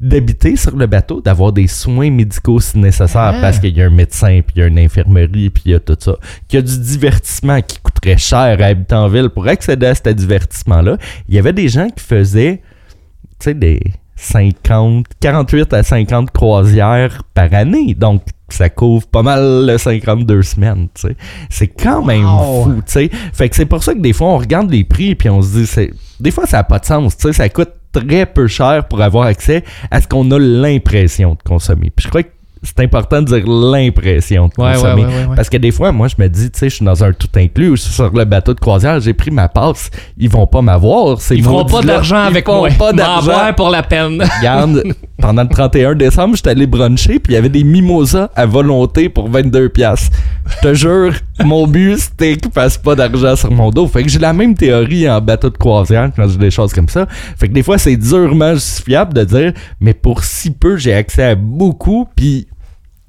[0.00, 3.38] d'habiter sur le bateau, d'avoir des soins médicaux si nécessaire Ah.
[3.42, 5.74] parce qu'il y a un médecin, puis il y a une infirmerie, puis il y
[5.74, 6.16] a tout ça,
[6.48, 9.94] qu'il y a du divertissement qui coûterait cher à habiter en ville pour accéder à
[9.94, 10.96] ce divertissement-là.
[11.28, 12.62] Il y avait des gens qui faisaient,
[13.38, 13.82] tu sais, des
[14.16, 17.94] 50, 48 à 50 croisières par année.
[17.94, 21.16] Donc, ça couvre pas mal le 52 semaines, tu sais.
[21.50, 22.64] C'est quand même Wow.
[22.64, 23.10] fou, tu sais.
[23.32, 25.56] Fait que c'est pour ça que des fois, on regarde les prix puis on se
[25.58, 25.90] dit, c'est...
[26.20, 27.32] des fois, ça n'a pas de sens, tu sais.
[27.32, 31.90] Ça coûte très peu cher pour avoir accès à ce qu'on a l'impression de consommer.
[31.94, 32.28] Puis je crois que
[32.62, 35.04] c'est important de dire l'impression de consommer.
[35.04, 35.36] ouais, ouais, ouais.
[35.36, 37.28] Parce que des fois, moi, je me dis, tu sais, je suis dans un tout
[37.36, 40.46] inclus ou je suis sur le bateau de croisière, j'ai pris ma passe, ils vont
[40.46, 41.18] pas m'avoir.
[41.30, 42.68] Ils feront pas d'argent Ils avec feront moi.
[42.76, 43.52] pas M'en d'argent.
[43.56, 44.22] pour la peine.
[44.38, 44.82] Regarde,
[45.18, 49.08] pendant le 31 décembre, j'étais allé bruncher, puis il y avait des mimosas à volonté
[49.08, 50.10] pour 22 pièces.
[50.46, 51.12] Je te jure,
[51.44, 53.86] mon but, c'était qu'ils fassent pas d'argent sur mon dos.
[53.86, 56.88] Fait que j'ai la même théorie en bateau de croisière quand j'ai des choses comme
[56.88, 57.06] ça.
[57.36, 61.24] Fait que des fois, c'est durement justifiable de dire, mais pour si peu, j'ai accès
[61.24, 62.46] à beaucoup, puis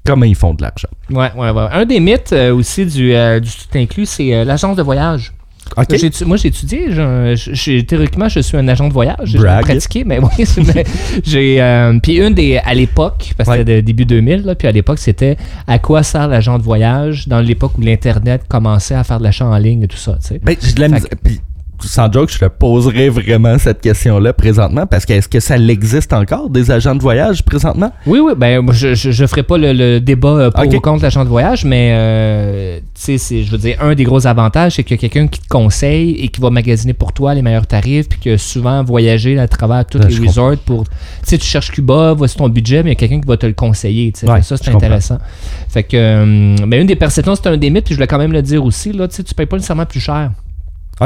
[0.06, 0.88] comment ils font de l'argent.
[1.10, 1.68] Ouais, ouais, ouais.
[1.70, 5.32] Un des mythes euh, aussi du, euh, du tout inclus, c'est euh, l'agence de voyage.
[5.90, 6.88] J'ai étu- moi, j'ai étudié.
[7.34, 9.16] j'ai- théoriquement, je suis un agent de voyage.
[9.24, 10.44] J'ai pratiqué, mais oui.
[11.24, 11.60] j'ai.
[11.62, 12.58] euh, puis une des.
[12.58, 13.58] À l'époque, parce que Ouais.
[13.60, 17.40] c'était début 2000, là, puis à l'époque, c'était à quoi sert l'agent de voyage dans
[17.40, 20.40] l'époque où l'Internet commençait à faire de l'achat en ligne et tout ça, tu sais.
[20.42, 20.56] Ben,
[21.22, 21.40] puis,
[21.82, 26.12] sans joke, je te poserais vraiment cette question-là présentement parce que est-ce que ça existe
[26.12, 27.92] encore des agents de voyage présentement?
[28.06, 31.02] Oui, oui, ben je, je, je ferai pas le, le débat euh, pour ou contre
[31.02, 34.84] l'agent de voyage, mais euh, tu sais, je veux dire, un des gros avantages, c'est
[34.84, 37.66] qu'il y a quelqu'un qui te conseille et qui va magasiner pour toi les meilleurs
[37.66, 40.84] tarifs, puis que souvent voyager à travers tous Ouais, les resorts pour.
[40.84, 40.90] Tu
[41.24, 43.46] sais, tu cherches Cuba, voici ton budget, mais il y a quelqu'un qui va te
[43.46, 44.12] le conseiller.
[44.24, 44.86] Ouais, ça, c'est je comprends.
[44.86, 45.18] intéressant.
[45.68, 45.96] Fait que.
[45.96, 48.42] euh, mais une des perceptions, c'est un des mythes, puis je voulais quand même le
[48.42, 50.30] dire aussi, là, tu payes pas nécessairement plus cher.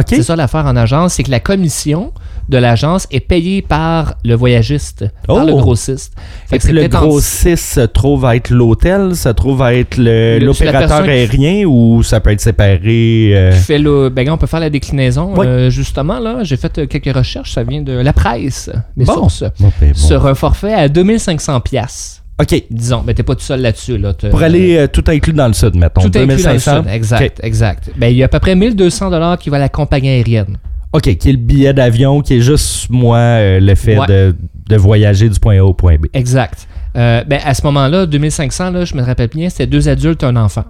[0.07, 2.13] C'est ça l'affaire en agence, c'est que la commission
[2.49, 5.47] de l'agence est payée par le voyagiste, par Oh!
[5.47, 6.13] le grossiste.
[6.49, 9.63] Fait que Est-ce que c'est le en- grossiste se trouve à être l'hôtel, se trouve
[9.63, 13.33] à être l'opérateur qui- aérien ou ça peut être séparé?
[13.35, 15.35] euh, qui fait le, ben, on peut faire la déclinaison.
[15.37, 15.47] Oui.
[15.47, 17.53] euh, justement, là, j'ai fait euh, quelques recherches.
[17.53, 19.15] Ça vient de la presse, mes Bon.
[19.15, 19.45] sources.
[19.61, 19.95] bon, ben, bon.
[19.99, 22.22] Sur un forfait à 2500 piastres.
[22.41, 22.65] OK.
[22.71, 23.99] Disons, mais t'es pas tout seul là-dessus.
[23.99, 26.01] Là, Pour aller euh, tout inclus dans le sud, mettons.
[26.01, 26.83] tout inclus dans le 2500.
[26.83, 26.91] sud.
[26.93, 27.91] Exact, exact.
[27.97, 30.57] Ben, il y a à peu près 1200 dollars qui va à la compagnie aérienne.
[30.93, 34.07] OK, qui est le billet d'avion, qui est juste, moi, euh, le fait Ouais.
[34.07, 34.37] de,
[34.69, 36.07] de voyager du point A au point B.
[36.13, 36.67] Exact.
[36.97, 40.37] Euh, ben, à ce moment-là, 2500, là, je me rappelle bien, c'était deux adultes, un
[40.37, 40.65] enfant.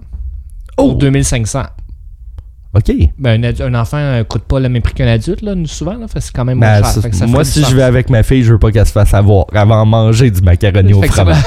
[0.77, 0.89] Oh!
[0.89, 1.63] Pour 2500.
[2.75, 2.91] OK.
[3.19, 5.93] Ben, un, enfant ne coûte pas le même prix qu'un adulte, là, nous, souvent.
[5.93, 7.03] Là, c'est quand même Ben, moins cher.
[7.13, 9.45] ça- moi, si je vais avec ma fille, je veux pas qu'elle se fasse avoir
[9.53, 11.37] avant de manger du macaroni au fromage.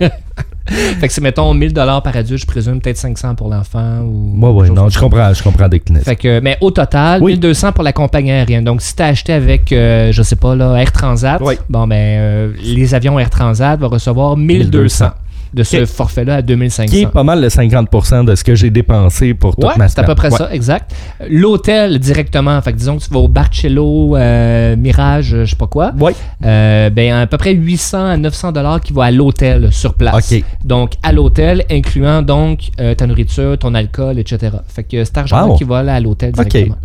[0.00, 4.00] fait que c'est, mettons, 1000 dollars par adulte, je présume, peut-être 500 pour l'enfant.
[4.02, 6.00] Ou quelque chose non, je comprends, je comprends décliner.
[6.00, 7.32] Fait que, mais au total, Oui.
[7.32, 8.62] 1200 pour la compagnie aérienne.
[8.64, 11.54] Donc, si tu as acheté avec, euh, je sais pas, là, Air Transat, Oui.
[11.68, 15.10] bon, ben, euh, les avions Air Transat vont recevoir 1200
[15.56, 16.90] de ce forfait-là à 2500.
[16.92, 19.88] Qui est pas mal le 50% de ce que j'ai dépensé pour toute Ouais, ma
[19.88, 20.36] c'est à peu près Ouais.
[20.36, 20.92] ça, exact.
[21.30, 25.66] L'hôtel directement, fait que disons que tu vas au Barcello, euh, Mirage, je sais pas
[25.66, 26.12] quoi, Ouais.
[26.44, 30.32] euh, ben à peu près 800 à 900 dollars qui va à l'hôtel sur place.
[30.32, 30.44] OK.
[30.64, 34.56] Donc à l'hôtel, incluant donc euh, ta nourriture, ton alcool, etc.
[34.68, 35.56] Fait que cet argent Wow.
[35.56, 36.76] qui va là à l'hôtel directement.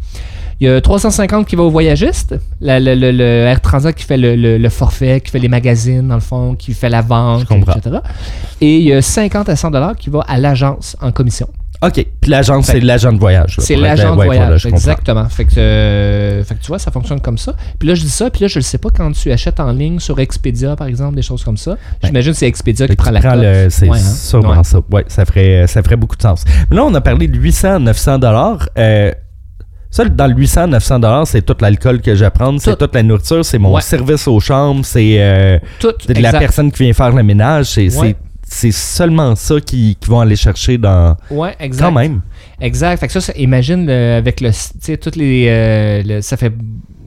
[0.62, 4.06] Il y a 350 qui va aux voyagistes, la- le, le- le Air Transat qui
[4.06, 7.98] fait le, forfait, qui fait les magazines dans le fond, qui fait la vente, etc.
[8.62, 11.48] Et il y a 50 à 100 dollars qui va à l'agence en commission.
[11.84, 12.06] OK.
[12.22, 13.56] Puis l'agent, Fait- c'est l'agent de voyage.
[13.58, 14.78] C'est l'agent de ouais, voyage, voilà, je comprends.
[14.78, 15.30] exactement.
[15.30, 17.56] Fait que, euh, fait que tu vois, ça fonctionne comme ça.
[17.80, 19.72] Puis là, je dis ça, puis là, je ne sais pas quand tu achètes en
[19.72, 21.78] ligne sur Expedia, par exemple, des choses comme ça.
[22.04, 23.42] J'imagine que c'est Expedia qui prend la prends cote.
[23.42, 24.00] le- C'est Ouais, hein?
[24.00, 24.64] sûrement Ouais.
[24.64, 24.80] ça.
[24.92, 26.46] Ouais, ça ferait, ça ferait beaucoup de sens.
[26.70, 28.70] Mais là, on a parlé de 800, 900 dollars.
[28.78, 29.12] Euh,
[29.92, 32.86] ça, dans le 800, 900 dollars, c'est tout l'alcool que je vais prendre, c'est Tout.
[32.86, 33.82] toute la nourriture, c'est mon Ouais.
[33.82, 35.60] service aux chambres, c'est euh,
[36.08, 37.66] de la personne qui vient faire le ménage.
[37.68, 38.16] C'est Ouais.
[38.72, 41.16] seulement ça qu'ils qui vont aller chercher dans.
[41.30, 41.84] Ouais, exact.
[41.86, 42.22] Quand même.
[42.60, 43.00] Exact.
[43.00, 46.38] Fait que ça, ça- imagine le- avec le, tu sais, toutes les, euh, le- ça
[46.38, 46.54] fait,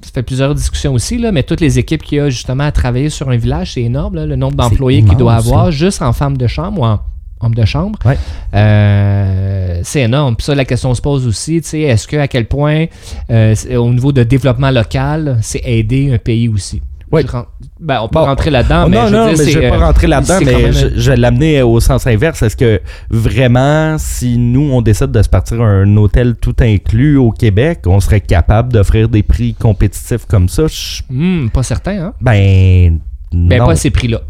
[0.02, 2.72] ça fait plusieurs discussions aussi là, mais toutes les équipes qu'il y a justement à
[2.72, 6.12] travailler sur un village, c'est énorme là, le nombre d'employés qu'il doit avoir juste en
[6.12, 7.00] femme de chambre ou en
[7.44, 7.98] homme de chambre.
[8.04, 8.18] Ouais.
[8.54, 10.36] Euh, c'est énorme.
[10.36, 12.86] Puis ça, la question se pose aussi, tu sais, est-ce que à quel point,
[13.30, 16.82] euh, au niveau de développement local, c'est aider un pays aussi?
[17.12, 17.44] Ren-
[17.78, 18.24] ben, on peut Bon.
[18.24, 20.06] rentrer là-dedans, Oh, mais non, je veux non, dire, mais je vais pas euh, rentrer
[20.08, 22.42] là-dedans, mais même je, vais l'amener au sens inverse.
[22.42, 27.16] Est-ce que vraiment, si nous, on décide de se partir à un hôtel tout inclus
[27.16, 30.64] au Québec, on serait capable d'offrir des prix compétitifs comme ça?
[30.66, 32.12] Je- Hmm, pas certain, hein?
[32.20, 32.98] Ben,
[33.32, 33.66] Ben, non.
[33.66, 34.22] pas à ces prix-là.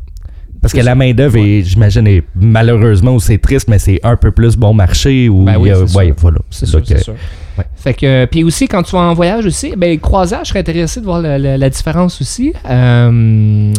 [0.64, 4.57] Parce que la main-d'œuvre, est, j'imagine, est malheureusement, c'est triste, mais c'est un peu plus
[4.57, 5.29] bon marché.
[5.29, 6.38] Ou Ben oui, ouais, voilà.
[6.50, 7.14] C'est sûr, euh, sûr.
[7.59, 7.64] ouais.
[7.77, 11.00] Fait que, puis aussi, quand tu vas en voyage aussi, ben, croisage, je serais intéressé
[11.00, 12.53] de voir la, la- la différence aussi.
[12.68, 13.72] Euh,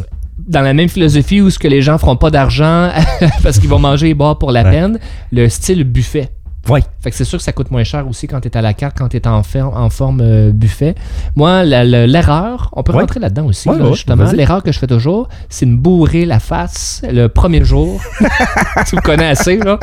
[0.48, 2.90] dans la même philosophie où ce que les gens feront pas d'argent
[3.44, 4.72] parce qu'ils vont manger et boire pour la Ouais.
[4.72, 5.00] peine,
[5.32, 6.30] le style buffet.
[6.70, 6.82] Ouais.
[7.02, 8.74] Fait que c'est sûr que ça coûte moins cher aussi quand tu es à la
[8.74, 10.96] carte, quand tu es en, fer- en forme euh, buffet.
[11.36, 13.02] Moi, la- la- l'erreur, on peut Ouais.
[13.02, 14.32] rentrer là-dedans aussi, Ouais, là, ouais, justement.
[14.32, 18.02] L'erreur que je fais toujours, c'est de me bourrer la face le premier jour.
[18.88, 19.80] tu me connais assez, là.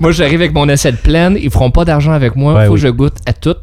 [0.00, 2.80] Moi, j'arrive avec mon assiette pleine, ils feront pas d'argent avec moi, faut oui.
[2.80, 3.56] que je goûte à tout.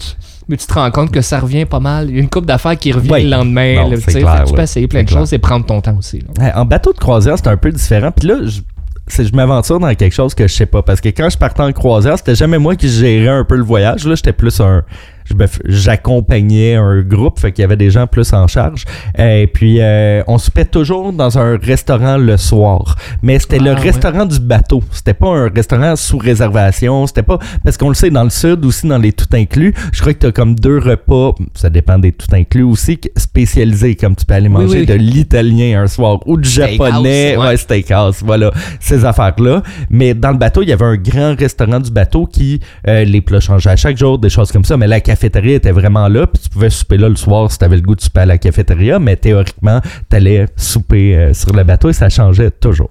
[0.47, 2.08] Mais tu te rends compte que ça revient pas mal.
[2.10, 3.75] Il y a une coupe d'affaires qui revient le lendemain.
[3.78, 4.63] Non, là, clair, tu peux ouais.
[4.63, 5.19] essayer plein de clair.
[5.21, 6.23] choses et prendre ton temps aussi.
[6.38, 6.60] là.
[6.60, 8.12] En bateau de croisière, c'est un peu différent.
[8.12, 8.62] Puis là, je,
[9.07, 10.81] je m'aventure dans quelque chose que je sais pas.
[10.81, 13.63] Parce que quand je partais en croisière, c'était jamais moi qui gérais un peu le
[13.63, 14.05] voyage.
[14.05, 14.83] Là, j'étais plus un.
[15.65, 18.85] J'accompagnais un groupe, fait qu'il y avait des gens plus en charge.
[19.17, 22.95] Et puis, euh, on soupait toujours dans un restaurant le soir.
[23.21, 23.79] Mais c'était le Ah, ouais.
[23.81, 24.81] restaurant du bateau.
[24.91, 27.05] C'était pas un restaurant sous réservation.
[27.07, 27.39] C'était pas.
[27.63, 30.19] Parce qu'on le sait, dans le sud aussi, dans les tout inclus, je crois que
[30.19, 31.33] tu as comme deux repas.
[31.53, 33.95] Ça dépend des tout inclus aussi, spécialisés.
[33.95, 34.85] Comme tu peux aller manger oui.
[34.85, 37.38] de l'italien un soir ou du Steakhouse, japonais.
[37.38, 37.45] ouais.
[37.45, 39.61] Ouais, steakhouse, voilà, ces affaires-là.
[39.89, 43.21] Mais dans le bateau, il y avait un grand restaurant du bateau qui, euh, les
[43.21, 46.28] plats changeaient à chaque jour, des choses comme ça, mais la cafétéria était vraiment là,
[46.28, 48.25] puis tu pouvais souper là le soir si tu avais le goût de souper à
[48.25, 52.89] la cafétéria, mais théoriquement, tu allais souper euh, sur le bateau et ça changeait toujours.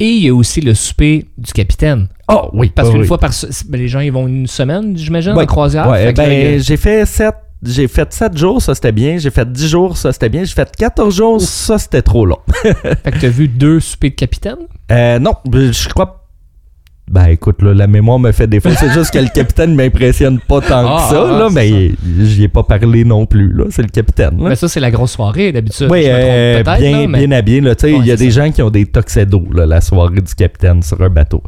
[0.00, 2.08] Et il y a aussi le souper du capitaine.
[2.28, 3.06] Oh oui, Parce qu'une oui.
[3.06, 3.30] fois par
[3.68, 5.44] ben, les gens ils vont une semaine, j'imagine, Ouais.
[5.44, 5.88] en croisière?
[5.88, 7.34] Ouais, ben, j'ai fait 7
[7.66, 9.16] j'ai fait 7 jours, ça c'était bien.
[9.16, 10.44] J'ai fait 10 jours, ça c'était bien.
[10.44, 12.40] J'ai fait 14 jours, ça c'était trop long.
[12.62, 14.58] fait que t'as vu deux soupers de capitaine?
[14.92, 16.23] Euh, non, je crois.
[17.10, 18.70] Ben écoute, là, la mémoire me fait défaut.
[18.78, 21.90] C'est juste que le capitaine m'impressionne pas tant Ah, que ça, ah, là, c'est mais
[22.24, 23.52] j'y ai pas parlé non plus.
[23.52, 23.64] là.
[23.68, 24.42] C'est le capitaine.
[24.42, 24.48] Là.
[24.48, 25.88] Mais ça, c'est la grosse soirée d'habitude.
[25.90, 27.60] Oui, euh, bien, là, mais- bien.
[27.74, 28.44] Tu sais, Il Ouais, y a des ça.
[28.46, 31.42] gens qui ont des tuxedos là, la soirée du capitaine sur un bateau.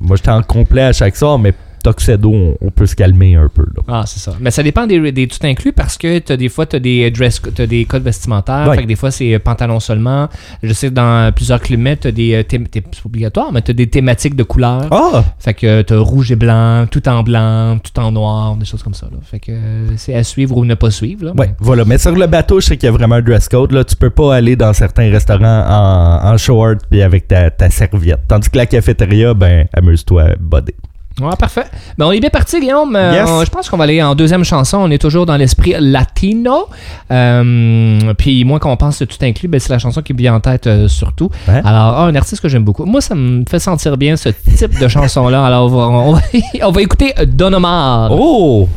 [0.00, 1.54] Moi, j'étais en complet à chaque soir, mais
[1.90, 3.62] tuxedo, on, on peut se calmer un peu.
[3.76, 3.82] Là.
[3.88, 4.32] Ah, c'est ça.
[4.40, 7.10] Mais ça dépend des, des tout inclus parce que t'as des fois, tu as des
[7.10, 8.66] dress t'as des codes vestimentaires.
[8.68, 8.76] Ouais.
[8.76, 10.28] Fait que des fois, c'est euh, pantalon seulement.
[10.62, 12.34] Je sais que dans plusieurs climats, tu as des.
[12.34, 14.88] euh, C'est obligatoire, mais tu as des thématiques de couleurs.
[14.90, 15.24] Ah!
[15.38, 18.82] Fait que tu as rouge et blanc, tout en blanc, tout en noir, des choses
[18.82, 19.06] comme ça.
[19.10, 19.18] Là.
[19.22, 21.26] Fait que euh, c'est à suivre ou ne pas suivre.
[21.26, 21.84] Là, Ouais, voilà.
[21.84, 23.72] Mais sur le bateau, je sais qu'il y a vraiment un dress code.
[23.72, 23.84] Là.
[23.84, 28.20] Tu peux pas aller dans certains restaurants en, en short puis avec ta, ta serviette.
[28.28, 30.72] Tandis que la cafétéria, ben, amuse-toi, buddy.
[31.20, 31.64] Ouais, parfait.
[31.96, 32.94] Ben, on est bien parti, Guillaume.
[32.94, 33.28] Euh, Yes.
[33.30, 34.76] on- je pense qu'on va aller en deuxième chanson.
[34.78, 36.66] On est toujours dans l'esprit latino.
[37.10, 40.34] Euh, puis moi, quand on pense tout inclus, ben, c'est la chanson qui me vient
[40.34, 41.30] en tête euh, surtout.
[41.48, 41.62] Ouais.
[41.64, 42.84] Alors, ah, un artiste que j'aime beaucoup.
[42.84, 45.46] Moi, ça me fait sentir bien ce type de chanson-là.
[45.46, 46.20] Alors, on va, on va,
[46.64, 48.10] on va écouter Don Omar.
[48.12, 48.68] Oh!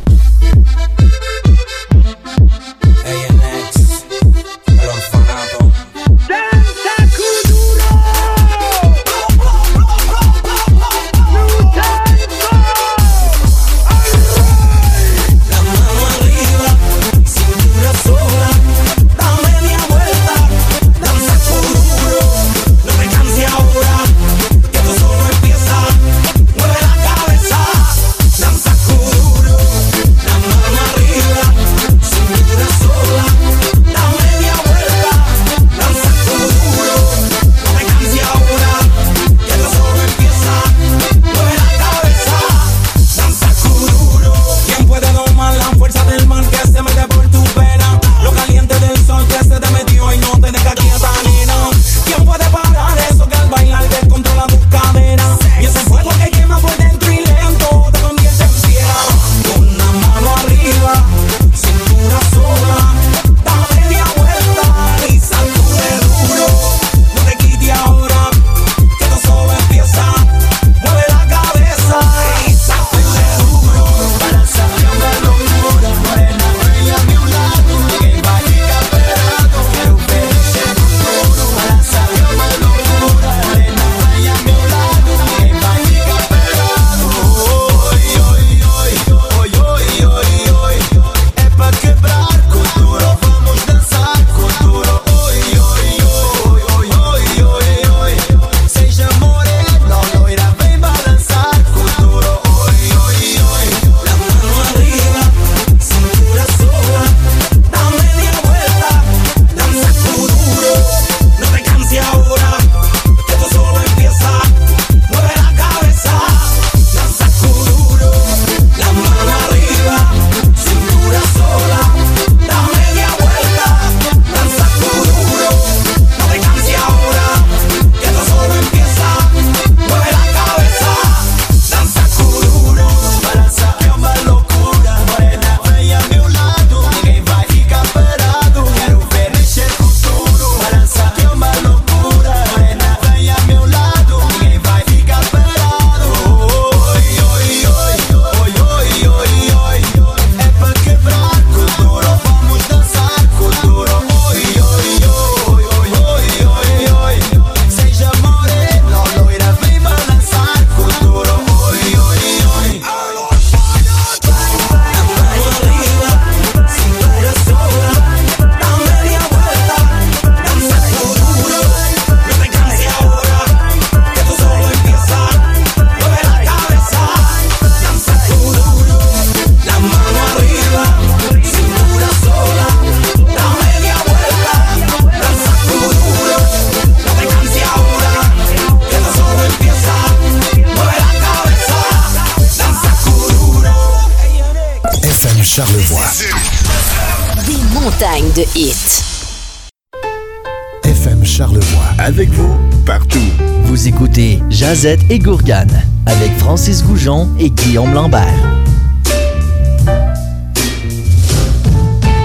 [204.70, 208.22] Jazette et Gourgane avec Francis Goujon et Guillaume Lambert.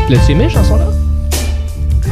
[0.08, 0.86] L'as-tu aimé, chanson-là?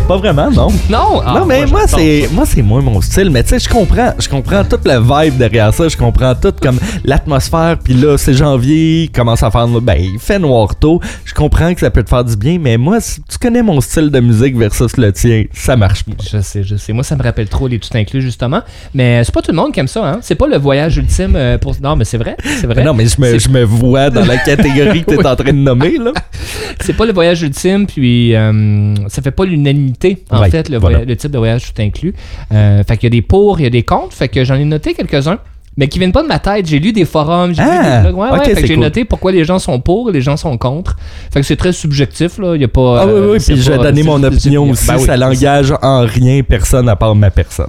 [0.08, 0.68] Pas vraiment, non.
[0.90, 1.22] Non!
[1.24, 4.14] Ah, non, mais moi, c'est moi c'est moins mon style, mais tu sais, je comprends,
[4.18, 8.34] je comprends toute la vibe derrière ça, je comprends tout comme l'atmosphère, puis là, c'est
[8.34, 11.00] janvier, il commence à faire ben, il fait noir tôt.
[11.34, 13.82] Je comprends que ça peut te faire du bien, mais moi, si tu connais mon
[13.82, 16.12] style de musique versus le tien, ça marche pas.
[16.32, 16.94] Je sais, je sais.
[16.94, 18.62] Moi, ça me rappelle trop les tout inclus, justement.
[18.94, 20.20] Mais c'est pas tout le monde qui aime ça, hein.
[20.22, 21.74] C'est pas le voyage ultime euh, pour.
[21.82, 22.38] Non, mais c'est vrai.
[22.44, 22.76] C'est vrai.
[22.76, 25.26] Mais non, mais je me, C'est- je me vois dans la catégorie que tu es
[25.26, 26.12] en train de nommer, là.
[26.82, 30.78] C'est pas le voyage ultime, puis euh, ça fait pas l'unanimité, en Ouais, fait, le,
[30.78, 31.00] voilà.
[31.00, 32.14] voya- le type de voyage tout inclus.
[32.52, 34.54] Euh, fait qu'il y a des pour, il y a des contre, fait que j'en
[34.56, 35.40] ai noté quelques-uns.
[35.76, 36.68] Mais qui viennent pas de ma tête.
[36.68, 38.18] J'ai lu des forums, j'ai Ah, lu des blogs.
[38.32, 40.96] Ouais, ouais, j'ai noté pourquoi les gens sont pour et les gens sont contre.
[41.32, 42.56] Fait que c'est très subjectif, là.
[42.56, 43.02] Il y a pas.
[43.02, 44.86] Ah oui, euh, oui, puis mon opinion aussi.
[44.88, 47.68] Ben oui, ça c'est n'engage en rien personne à part ma personne.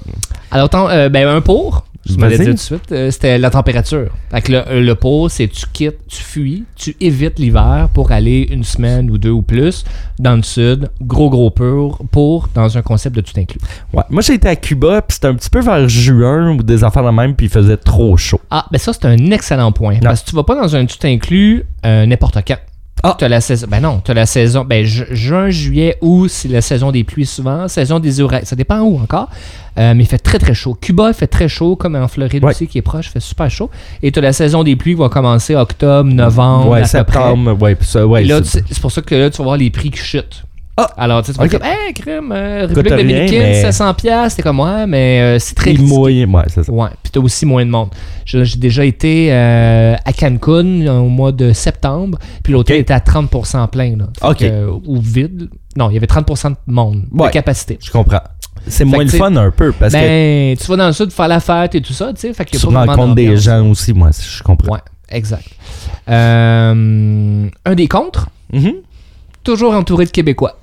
[0.51, 3.38] Alors, tant- euh, ben, un pour, je me l'ai dit tout de suite, euh, c'était
[3.38, 4.11] la température.
[4.31, 8.12] Fait que le, euh, le pour, c'est tu quittes, tu fuis, tu évites l'hiver pour
[8.12, 9.85] aller une semaine ou deux ou plus
[10.19, 13.61] dans le sud, gros gros pour, pour dans un concept de tout inclus.
[13.93, 14.05] Ouais.
[14.11, 17.05] Moi, j'ai été à Cuba, puis c'était un petit peu vers juin ou des affaires
[17.05, 18.40] de même, puis il faisait trop chaud.
[18.51, 19.99] Ah, ben ça, c'est un excellent point.
[20.03, 22.59] Parce que tu vas pas dans un tout inclus euh, n'importe quand.
[23.07, 23.17] Ah.
[23.19, 23.67] T'as la saison.
[23.69, 24.64] Ben non, t'as la saison.
[24.64, 27.69] Ben ju- juin, juillet, août, c'est la saison des pluies souvent.
[27.69, 28.47] Saison des oreilles.
[28.47, 29.29] Ça dépend où encore.
[29.79, 30.75] Euh, mais il fait très très chaud.
[30.81, 32.51] Cuba, il fait très chaud, comme en Floride Ouais.
[32.53, 33.71] aussi, qui est proche, il fait super chaud.
[34.03, 37.19] Et t'as la saison des pluies qui va commencer octobre, novembre, ouais, à peu près.
[37.21, 38.23] septembre, ouais, puis ça, ouais.
[38.23, 39.90] Et là, c'est- tu sais, c'est pour ça que là, tu vas voir les prix
[39.90, 40.45] qui chutent.
[40.77, 40.91] Ah!
[40.97, 44.37] Alors, tu sais, tu vas comme, hey, crème, euh, République dominicaine, mais- 700$, piastres.
[44.37, 46.73] T'es comme, ouais, mais euh, c'est très mouille, ouais, c'est ça.
[46.73, 47.91] Ouais, puis t'as aussi moins de monde.
[48.25, 53.69] J'ai déjà été euh, à Cancun au mois de septembre, puis l'hôtel était à 30%
[53.69, 54.07] plein, là.
[54.21, 54.37] Fait Ok.
[54.39, 55.49] que, euh, ou vide.
[55.77, 57.29] Non, il y avait 30% de monde, Ouais.
[57.29, 57.79] de capacité.
[57.81, 58.21] Je comprends.
[58.67, 61.13] C'est moins que le fun un peu, parce que Ben, tu vas dans le sud
[61.13, 63.93] faire la fête et tout ça, tu sais, fait a tu rencontres des gens aussi,
[63.93, 64.73] moi, je comprends.
[64.73, 65.45] Ouais, exact.
[66.09, 68.73] Euh, un des contres, Mhm.
[69.43, 70.57] toujours entouré de Québécois.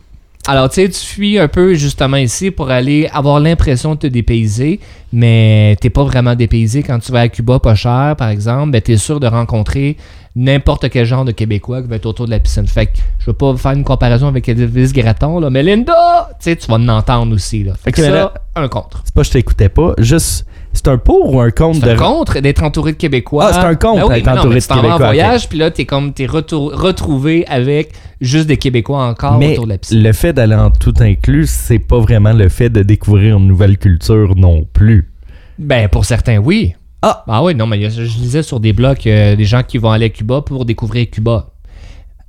[0.51, 4.07] Alors, tu sais, tu fuis un peu justement ici pour aller avoir l'impression de te
[4.07, 4.81] dépayser,
[5.13, 6.83] mais t'es pas vraiment dépaysé.
[6.83, 9.95] Quand tu vas à Cuba pas cher, par exemple, ben, t'es sûr de rencontrer
[10.35, 12.67] n'importe quel genre de Québécois qui va être autour de la piscine.
[12.67, 16.35] Fait que je veux pas faire une comparaison avec Elvis Gratton, là, mais Linda, tu
[16.41, 17.63] sais, tu vas en entendre aussi.
[17.63, 17.71] Là.
[17.81, 19.03] Fait que Ok, mais ça, là- un contre.
[19.05, 21.99] C'est pas que je t'écoutais pas, juste, c'est un pour ou un contre C'est de...
[21.99, 23.47] contre d'être entouré de Québécois.
[23.49, 25.01] Ah, c'est un contre Ben oui, d'être entouré de tu Québécois, en ok.
[25.01, 29.65] voyage, puis là, t'es comme, t'es retour- retrouvé avec juste des Québécois encore Mais autour
[29.65, 30.01] de la piscine.
[30.01, 33.77] le fait d'aller en tout inclus, c'est pas vraiment le fait de découvrir une nouvelle
[33.77, 35.11] culture non plus.
[35.59, 36.73] Ben, pour certains, oui.
[37.01, 37.23] Ah!
[37.27, 40.05] Ah oui, non, mais je lisais sur des blogs euh, des gens qui vont aller
[40.05, 41.47] à Cuba pour découvrir Cuba.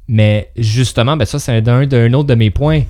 [0.09, 2.83] Mais justement, ben ça, c'est un autre de mes points.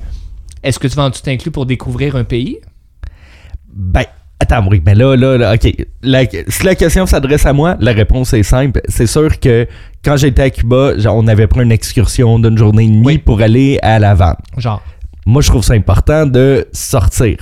[0.62, 2.59] Est-ce que tu vas en tout inclus pour découvrir un pays?
[3.73, 4.05] Ben,
[4.43, 5.73] attends, oui, mais là, là, là, ok.
[6.03, 8.81] La- si la question s'adresse à moi, la réponse est simple.
[8.89, 9.67] C'est sûr que
[10.05, 13.19] quand j'étais à Cuba, on avait pris une excursion d'une journée et demie Oui.
[13.19, 14.37] pour aller à La Havane.
[14.59, 14.83] Genre.
[15.27, 17.37] Moi, je trouve ça important de sortir.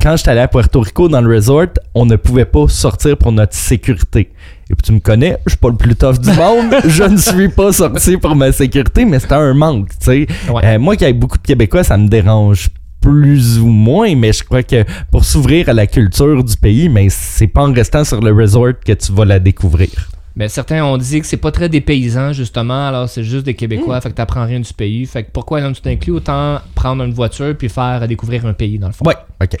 [0.00, 3.32] Quand j'étais allé à Puerto Rico dans le resort, on ne pouvait pas sortir pour
[3.32, 4.30] notre sécurité.
[4.70, 7.16] Et puis tu me connais, je suis pas le plus tough du monde, je ne
[7.16, 10.26] suis pas sorti pour ma sécurité, mais c'était un manque, tu sais.
[10.50, 10.64] Ouais.
[10.64, 12.68] Euh, moi qui ai beaucoup de Québécois, ça me dérange
[13.06, 17.06] plus ou moins, mais je crois que pour s'ouvrir à la culture du pays, mais
[17.08, 19.90] c'est pas en restant sur le resort que tu vas la découvrir.
[20.34, 23.54] Ben, certains ont dit que c'est pas très dépaysant, justement, alors c'est juste des.
[23.54, 25.06] Québécois, fait que t'apprends rien du pays.
[25.06, 26.14] Fait que pourquoi en tout inclus?
[26.14, 29.04] Autant prendre une voiture puis faire découvrir un pays, dans le fond.
[29.04, 29.56] Ouais, ok.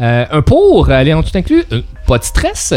[0.00, 2.74] Euh, un pour aller en tout inclus, euh, pas de stress.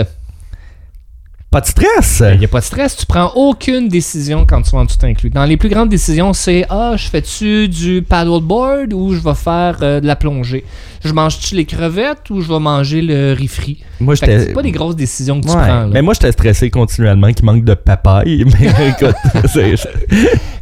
[1.54, 2.24] Pas de stress.
[2.34, 4.96] Il n'y a pas de stress, tu prends aucune décision quand tu vas en tout
[5.04, 5.30] inclus.
[5.30, 9.78] Dans les plus grandes décisions, c'est Ah, je fais-tu du paddleboard ou je vais faire
[9.84, 10.63] euh, de la plongée?
[11.06, 14.39] Je mange-tu les crevettes ou je vais manger le riz frit Moi, j'étais.
[14.48, 15.82] C'est pas des grosses décisions que tu Ouais, prends.
[15.82, 15.88] là.
[15.92, 18.46] Mais moi, j'étais stressé continuellement qu'il manque de papaye.
[18.60, 19.16] Mais écoute,
[19.54, 19.76] c'est-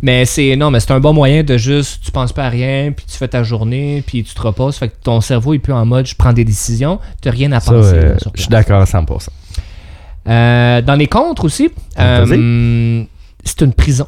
[0.02, 2.92] Mais c'est non, mais c'est un bon moyen de juste tu penses pas à rien,
[2.92, 4.76] puis tu fais ta journée, puis tu te reposes.
[4.76, 7.52] Fait que ton cerveau est plus en mode je prends des décisions, tu n'as rien
[7.54, 7.94] à ça, penser.
[7.94, 9.28] euh, là, je suis d'accord à 100%.
[10.28, 12.32] Euh, dans les contres aussi, Vas-y.
[12.34, 13.04] euh,
[13.44, 14.08] c'est une prison.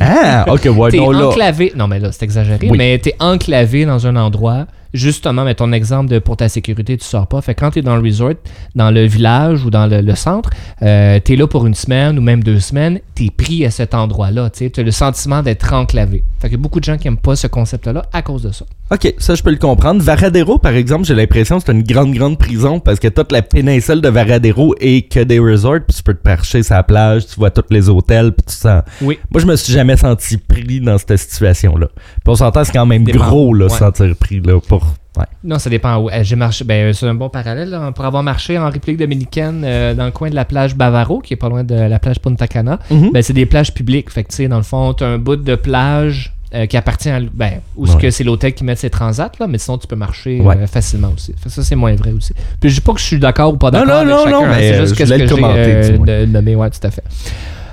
[0.00, 1.28] Ah, ok, ouais, T'es non, là.
[1.28, 1.72] enclavé.
[1.76, 2.78] Non, mais là, c'est exagéré, Oui.
[2.78, 4.66] mais t'es enclavé dans un endroit.
[4.94, 7.40] Justement, mais ton exemple de pour ta sécurité, tu sors pas.
[7.42, 8.34] Fait que quand t'es dans le resort,
[8.76, 10.50] dans le village ou dans le, le centre,
[10.82, 14.50] euh, t'es là pour une semaine ou même deux semaines, t'es pris à cet endroit-là.
[14.50, 16.22] Tu as le sentiment d'être enclavé.
[16.40, 18.64] Fait que beaucoup de gens qui aiment pas ce concept-là à cause de ça.
[18.92, 20.02] Ok, ça, je peux le comprendre.
[20.02, 23.42] Varadero, par exemple, j'ai l'impression que c'est une grande, grande prison parce que toute la
[23.42, 27.26] péninsule de Varadero est que des resorts, puis tu peux te percher sur la plage,
[27.26, 28.82] tu vois tous les hôtels, puis tu sens.
[29.00, 29.18] Oui.
[29.32, 31.88] Moi, je me suis jamais senti pris dans cette situation-là.
[31.96, 33.26] Puis on s'entend, c'est quand même Dépend.
[33.26, 33.70] gros, là, Ouais.
[33.78, 34.83] sentir pris, là, pour...
[35.16, 35.24] Ouais.
[35.44, 36.08] Non, ça dépend où.
[36.10, 36.64] Euh, J'ai marché.
[36.64, 37.70] Ben, c'est un bon parallèle.
[37.70, 37.92] là.
[37.92, 41.34] Pour avoir marché en République dominicaine euh, dans le coin de la plage Bavaro, qui
[41.34, 43.10] est pas loin de la plage Punta Cana, Mhm.
[43.12, 44.10] ben, c'est des plages publiques.
[44.10, 47.10] Fait que, tu sais, dans le fond, t'as un bout de plage euh, qui appartient
[47.10, 47.20] à.
[47.32, 48.02] Ben, où ce Ouais.
[48.02, 50.56] que c'est l'hôtel qui met ses transats, là, mais sinon, tu peux marcher Ouais.
[50.56, 51.32] euh, facilement aussi.
[51.36, 52.32] Fait que ça, c'est moins vrai aussi.
[52.60, 53.86] Puis, je dis pas que je suis d'accord ou pas Non, d'accord.
[53.86, 56.56] non, avec non, chacun, non, hein, mais, c'est juste je qu'est-ce voulais que j'ai nommé,
[56.56, 57.04] ouais, tout à fait.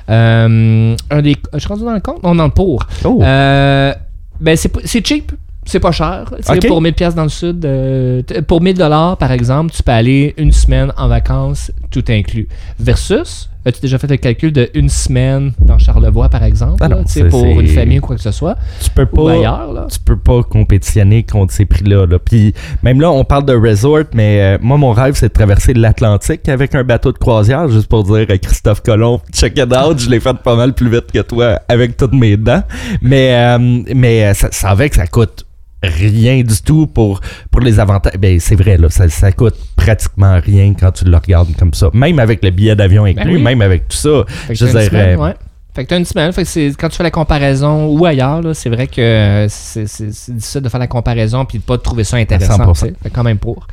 [0.08, 1.36] Un des.
[1.54, 2.22] Je suis rendu dans le compte?
[2.24, 2.86] Non, dans le pour.
[3.04, 3.20] Oh.
[3.20, 5.32] Ben, c'est cheap.
[5.72, 6.26] C'est pas cher.
[6.36, 6.68] Tu sais, Ok.
[6.68, 10.34] Pour 1000 pièces dans le sud, euh, pour 1000 dollars par exemple, tu peux aller
[10.36, 12.50] une semaine en vacances, tout inclus.
[12.78, 17.06] Versus, as-tu déjà fait le calcul de une semaine dans Charlevoix par exemple, Ah non,
[17.30, 19.32] pour une famille ou quoi que ce soit, tu peux ou pas...
[19.32, 19.88] ailleurs là?
[19.90, 22.06] tu peux pas compétitionner contre ces prix-là.
[22.06, 22.20] Là.
[22.20, 22.54] Puis
[22.84, 26.50] même là, on parle de resort, mais euh, moi, mon rêve, c'est de traverser l'Atlantique
[26.50, 30.10] avec un bateau de croisière, juste pour dire à Christophe Colomb, check it out, je
[30.10, 32.64] l'ai fait pas mal plus vite que toi avec toutes mes dents.
[33.02, 35.46] Mais, euh, mais euh, ça, ça avec, ça coûte
[35.84, 37.20] rien du tout pour,
[37.50, 38.14] pour les avantages.
[38.20, 41.90] Ben, c'est vrai, là, ça, ça coûte pratiquement rien quand tu le regardes comme ça.
[41.94, 43.42] Même avec le billet d'avion inclus, oui.
[43.42, 44.24] même avec tout ça.
[44.28, 45.36] Fait que Je t'as une dirais- semaine, ouais.
[45.74, 48.54] Fait que t'as une semaine, fait que quand tu fais la comparaison ou ailleurs, là,
[48.54, 52.04] c'est vrai que c'est, c'est, c'est difficile de faire la comparaison puis de pas trouver
[52.04, 52.58] ça intéressant.
[52.58, 52.74] 100%.
[52.74, 52.94] tu sais.
[53.02, 53.66] Fait quand même pour.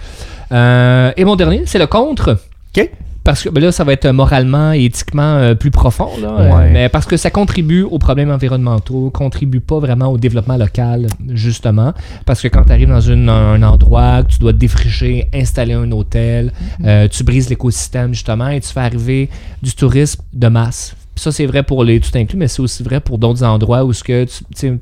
[0.53, 2.39] Euh, et mon dernier, c'est le contre.
[2.77, 2.89] OK.
[3.29, 6.57] Parce que ben là, ça va être moralement et éthiquement euh, plus profond, là, euh,
[6.57, 6.71] Ouais.
[6.73, 11.93] mais parce que ça contribue aux problèmes environnementaux, contribue pas vraiment au développement local, justement.
[12.25, 15.93] Parce que quand tu arrives dans une- un endroit, que tu dois défricher, installer un
[15.93, 16.55] hôtel,
[16.87, 19.29] euh, tu brises l'écosystème, justement, et tu fais arriver
[19.63, 20.97] du tourisme de masse.
[21.15, 23.85] Puis ça, c'est vrai pour les tout inclus, mais c'est aussi vrai pour d'autres endroits
[23.85, 24.25] où ce que
[24.57, 24.79] tu,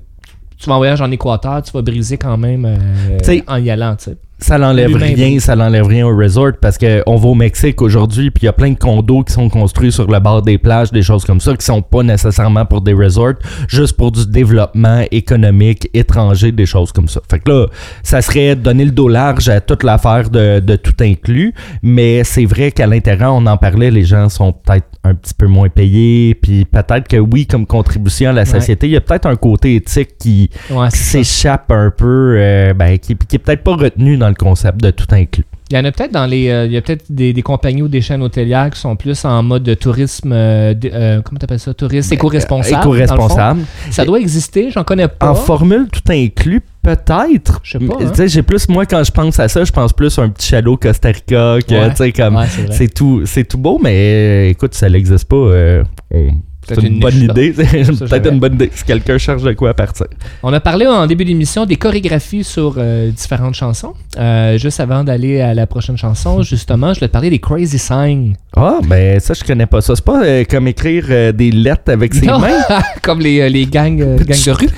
[0.68, 3.96] vas en voyage en Équateur, tu vas briser quand même euh, T'sais, en y allant,
[3.96, 4.16] tu sais.
[4.38, 8.30] Ça l'enlève rien, ça l'enlève rien au resort parce que on va au Mexique aujourd'hui
[8.30, 10.92] puis il y a plein de condos qui sont construits sur le bord des plages,
[10.92, 13.34] des choses comme ça qui sont pas nécessairement pour des resorts,
[13.68, 17.20] juste pour du développement économique étranger, des choses comme ça.
[17.30, 17.66] Fait que là,
[18.02, 22.44] ça serait donner le dos large à toute l'affaire de, de tout inclus, mais c'est
[22.44, 26.34] vrai qu'à l'intérieur, on en parlait, les gens sont peut-être un petit peu moins payés,
[26.34, 29.76] puis peut-être que oui, comme contribution à la société, il y a peut-être un côté
[29.76, 34.25] éthique qui, Ouais, s'échappe un peu, euh, ben, qui, qui est peut-être pas retenu dans
[34.28, 35.44] le concept de tout inclus.
[35.70, 36.48] Il y en a peut-être dans les.
[36.48, 39.24] euh, il y a peut-être des, des compagnies ou des chaînes hôtelières qui sont plus
[39.24, 40.30] en mode de tourisme.
[40.32, 41.74] euh, de- euh, comment t'appelles ça?
[41.74, 42.76] Tourisme éco-responsable.
[42.76, 43.60] le Éco-responsable.
[43.62, 43.66] fond.
[43.92, 45.30] Ça doit exister, j'en connais pas.
[45.30, 47.58] En formule tout inclus, peut-être.
[47.64, 48.26] Je sais pas, hein.
[48.26, 50.68] J'ai plus, moi, quand je pense à ça, je pense plus à un petit chalet
[50.68, 52.12] au Costa Rica, que, Ouais.
[52.12, 55.36] comme, Ouais, c'est tout, c'est tout beau, mais écoute, ça n'existe pas.
[55.36, 56.30] on-
[56.68, 57.52] c'est Peut-être une, une bonne idée.
[57.52, 60.06] Peut-être une bonne idée si quelqu'un cherche de quoi partir.
[60.42, 63.94] On a parlé en début d'émission des chorégraphies sur euh, différentes chansons.
[64.18, 67.78] Euh, juste avant d'aller à la prochaine chanson, justement, je vais te parler des Crazy
[67.78, 68.32] Signs.
[68.56, 69.94] Ah, ben ça, je connais pas ça.
[69.94, 72.38] C'est pas euh, comme écrire des lettres avec ses Non.
[72.38, 72.58] mains?
[73.02, 74.68] Comme les, les gangs, gangs de rue.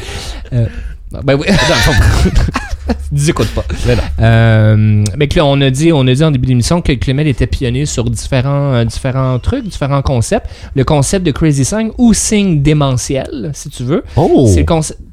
[1.11, 1.47] Ben oui.
[3.13, 3.65] Dis écoute pas.
[4.21, 7.23] Euh, mais que là, on a dit, on a dit en début d'émission que Clément
[7.23, 10.49] était pionnier sur différents, euh, différents trucs, différents concepts.
[10.75, 14.05] Le concept de Crazy Sign ou signe démentiel, si tu veux.
[14.17, 14.49] Oh!
[14.53, 14.65] C'est.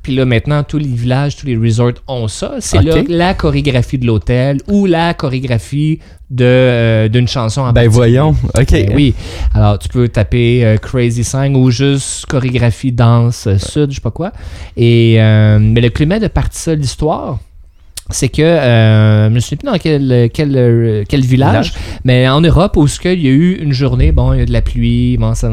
[0.06, 2.58] Puis là, maintenant, tous les villages, tous les resorts ont ça.
[2.60, 5.98] C'est la chorégraphie de l'hôtel ou la chorégraphie
[6.30, 8.36] de, euh, d'une chanson en Ben voyons.
[8.56, 8.72] OK.
[8.72, 9.16] Ben oui.
[9.56, 14.02] Alors, tu peux taper euh, Crazy Sign ou juste chorégraphie danse euh, sud, je sais
[14.02, 14.32] pas quoi.
[14.78, 17.40] Et, mais le climat de partie ça, l'histoire,
[18.12, 21.74] c'est que, euh, je me souviens plus dans quel, quel, euh, quel village, Village.
[22.04, 24.46] mais en Europe, où ce qu'il y a eu une journée, bon, il y a
[24.46, 25.50] de la pluie, bon, ça.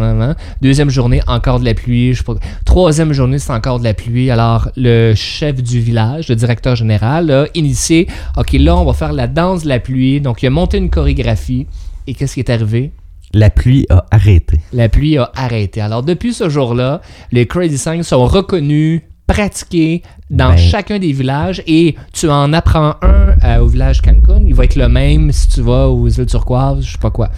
[0.60, 2.34] Deuxième journée, encore de la pluie, je sais pas.
[2.66, 4.30] Troisième journée, c'est encore de la pluie.
[4.30, 9.14] Alors, le chef du village, le directeur général, a initié, OK, là, on va faire
[9.14, 10.20] la danse de la pluie.
[10.20, 11.66] Donc, il a monté une chorégraphie.
[12.06, 12.92] Et qu'est-ce qui est arrivé?
[13.32, 14.60] La pluie a arrêté.
[14.74, 15.80] la pluie a arrêté.
[15.80, 17.00] Alors, depuis ce jour-là,
[17.30, 20.56] les Crazy Signs sont reconnus, pratiqués dans Ben.
[20.56, 24.42] chacun des villages et tu en apprends un euh, au village Cancun.
[24.46, 27.30] Il va être le même si tu vas aux îles turquoises, je sais pas quoi.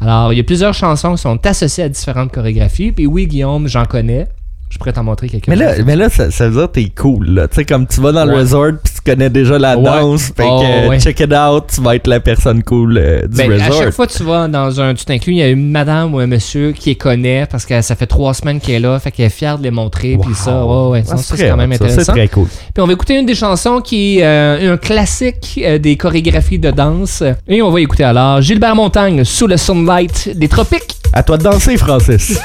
[0.00, 2.92] Alors, il y a plusieurs chansons qui sont associées à différentes chorégraphies.
[2.92, 4.26] Puis oui, Guillaume, j'en connais.
[4.70, 6.92] Je pourrais t'en montrer quelques Mais là, mais là ça, ça veut dire que t'es
[6.96, 7.26] cool.
[7.34, 7.48] là.
[7.48, 8.38] Tu sais, comme tu vas dans le Ouais.
[8.38, 9.82] resort puis tu connais déjà la Ouais.
[9.82, 10.30] danse.
[10.36, 11.00] Fait Oh, que ouais.
[11.00, 13.82] check it out, tu vas être la personne cool euh, du Ben, à resort.
[13.82, 16.28] chaque fois que tu vas dans un inclus, il y a une madame ou un
[16.28, 19.26] monsieur qui les connaît parce que ça fait trois semaines qu'elle est là, fait qu'elle
[19.26, 20.16] est fière de les montrer.
[20.22, 22.00] Puis ça, ouais, ouais, Ah, ça, c'est quand même intéressant.
[22.04, 22.46] C'est très cool.
[22.46, 26.60] Puis on va écouter une des chansons qui est euh, un classique euh, des chorégraphies
[26.60, 27.24] de danse.
[27.48, 30.96] Et on va écouter alors Gilbert Montagne, Sous le Sunlight des Tropiques.
[31.12, 32.38] À toi de danser, Francis.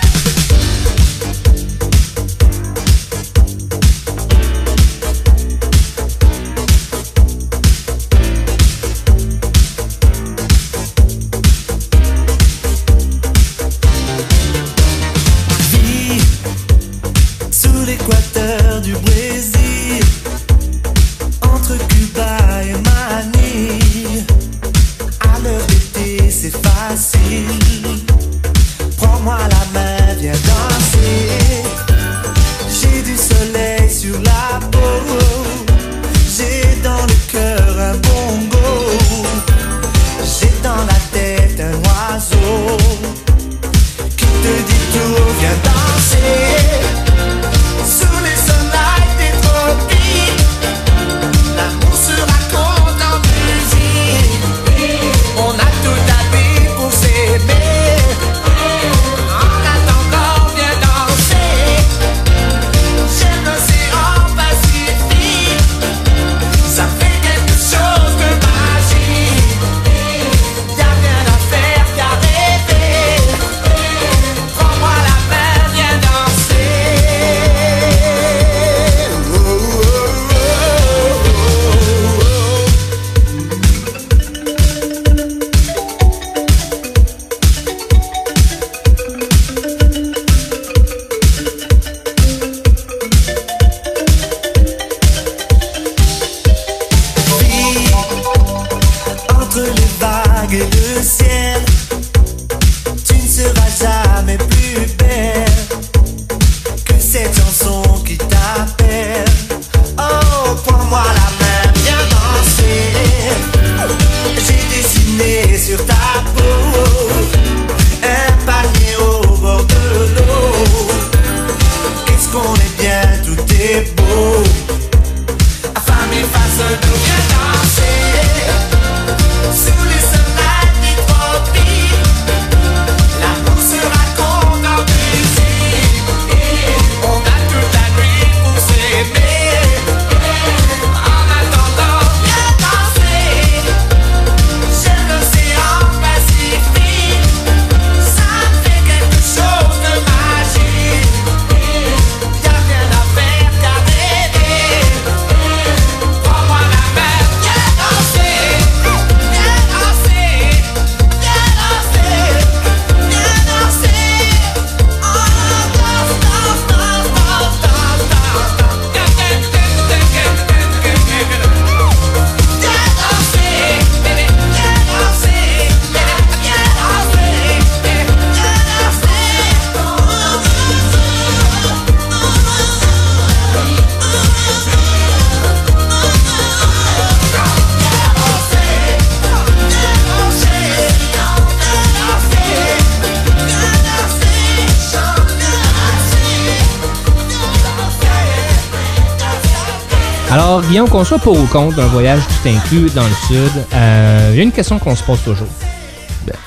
[200.96, 204.40] Qu'on soit pour ou contre d'un voyage tout inclus dans le Sud, euh, il y
[204.40, 205.50] a une question qu'on se pose toujours.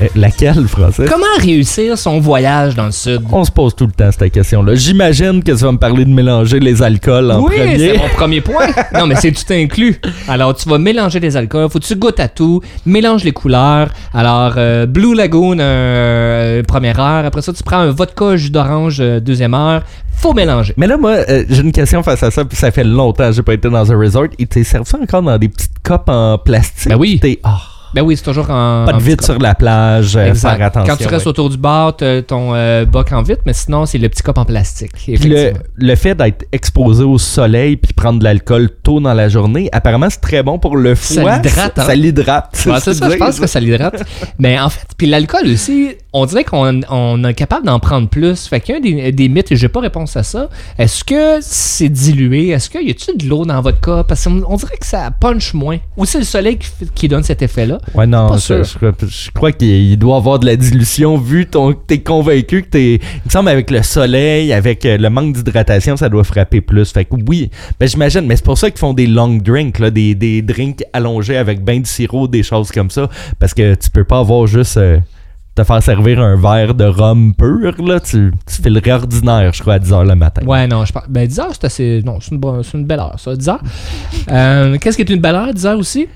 [0.01, 1.07] Euh, Laquelle, français?
[1.09, 3.23] Comment réussir son voyage dans le Sud?
[3.33, 4.75] On se pose tout le temps cette question-là.
[4.77, 7.93] J'imagine que tu vas me parler de mélanger les alcools en oui, c'est premier.
[7.99, 8.67] mon premier point.
[8.95, 10.01] Non, mais c'est tout inclus?
[10.29, 11.69] Alors, tu vas mélanger les alcools.
[11.69, 12.61] Faut que tu goûtes à tout.
[12.87, 13.89] Mélange les couleurs.
[14.15, 17.25] Alors, euh, Blue Lagoon, euh, première heure.
[17.25, 19.83] Après ça, tu prends un vodka jus d'orange, euh, deuxième heure.
[20.17, 20.75] Faut mélanger.
[20.77, 23.33] Mais là, moi, euh, j'ai une question face à ça, puis ça fait longtemps que
[23.37, 24.27] j'ai pas été dans un resort.
[24.39, 26.89] Il t'est servi ça encore dans des petites copes en plastique?
[26.89, 27.19] Ben oui.
[27.21, 27.61] T'es- ah,
[27.95, 28.85] Ben oui, c'est toujours en.
[28.87, 30.57] pas de petit sur la plage, euh, Exact.
[30.57, 30.95] faire attention.
[30.95, 31.31] Quand tu restes ouais.
[31.31, 34.45] autour du bar, ton euh, boc en vitre, mais sinon, c'est le petit cop en
[34.45, 34.93] plastique.
[34.95, 39.29] Puis le, le fait d'être exposé au soleil puis prendre de l'alcool tôt dans la
[39.29, 41.37] journée, apparemment c'est très bon pour le Ça foie.
[41.39, 41.85] l'hydrate, hein?
[41.87, 42.63] Ça l'hydrate.
[42.67, 44.03] Ouais, c'est ça, je pense que ça l'hydrate.
[44.39, 48.47] Mais en fait, puis l'alcool aussi, on dirait qu'on on est capable d'en prendre plus.
[48.47, 50.49] Fait qu'il y a des, des mythes, et j'ai pas réponse à ça.
[50.79, 52.49] Est-ce que c'est dilué?
[52.49, 54.03] Est-ce qu'il y a-tu de l'eau dans votre cas?
[54.05, 55.79] Parce qu'on on dirait que ça punch moins.
[55.97, 57.78] Ou c'est le soleil qui, qui donne cet effet-là?
[57.95, 58.65] Ouais, non, Pas je, sûr.
[58.65, 62.01] je crois- je crois qu'il il doit avoir de la dilution vu ton, que t'es
[62.01, 62.95] convaincu que t'es.
[62.95, 66.93] Il me semble avec le soleil, avec euh, le manque d'hydratation, ça doit frapper plus.
[66.93, 67.51] Fait que oui,
[67.81, 70.83] ben j'imagine, mais c'est pour ça qu'ils font des long drinks, là, des, des drinks
[70.93, 73.09] allongés avec ben de sirop, des choses comme ça.
[73.39, 74.77] Parce que tu peux pas avoir juste.
[74.77, 74.99] euh,
[75.55, 79.75] te faire servir un verre de rhum pur, là, tu, tu filerais ordinaire, je crois,
[79.75, 80.47] à 10h le matin.
[80.47, 81.03] Ouais, non, je pense.
[81.09, 82.03] Ben, 10 heures, c'est assez.
[82.07, 83.35] Non, c'est une, belle heure, ça.
[83.35, 83.61] 10 heures.
[84.31, 86.07] Euh, Qu'est-ce qui est une belle heure, 10 heures aussi?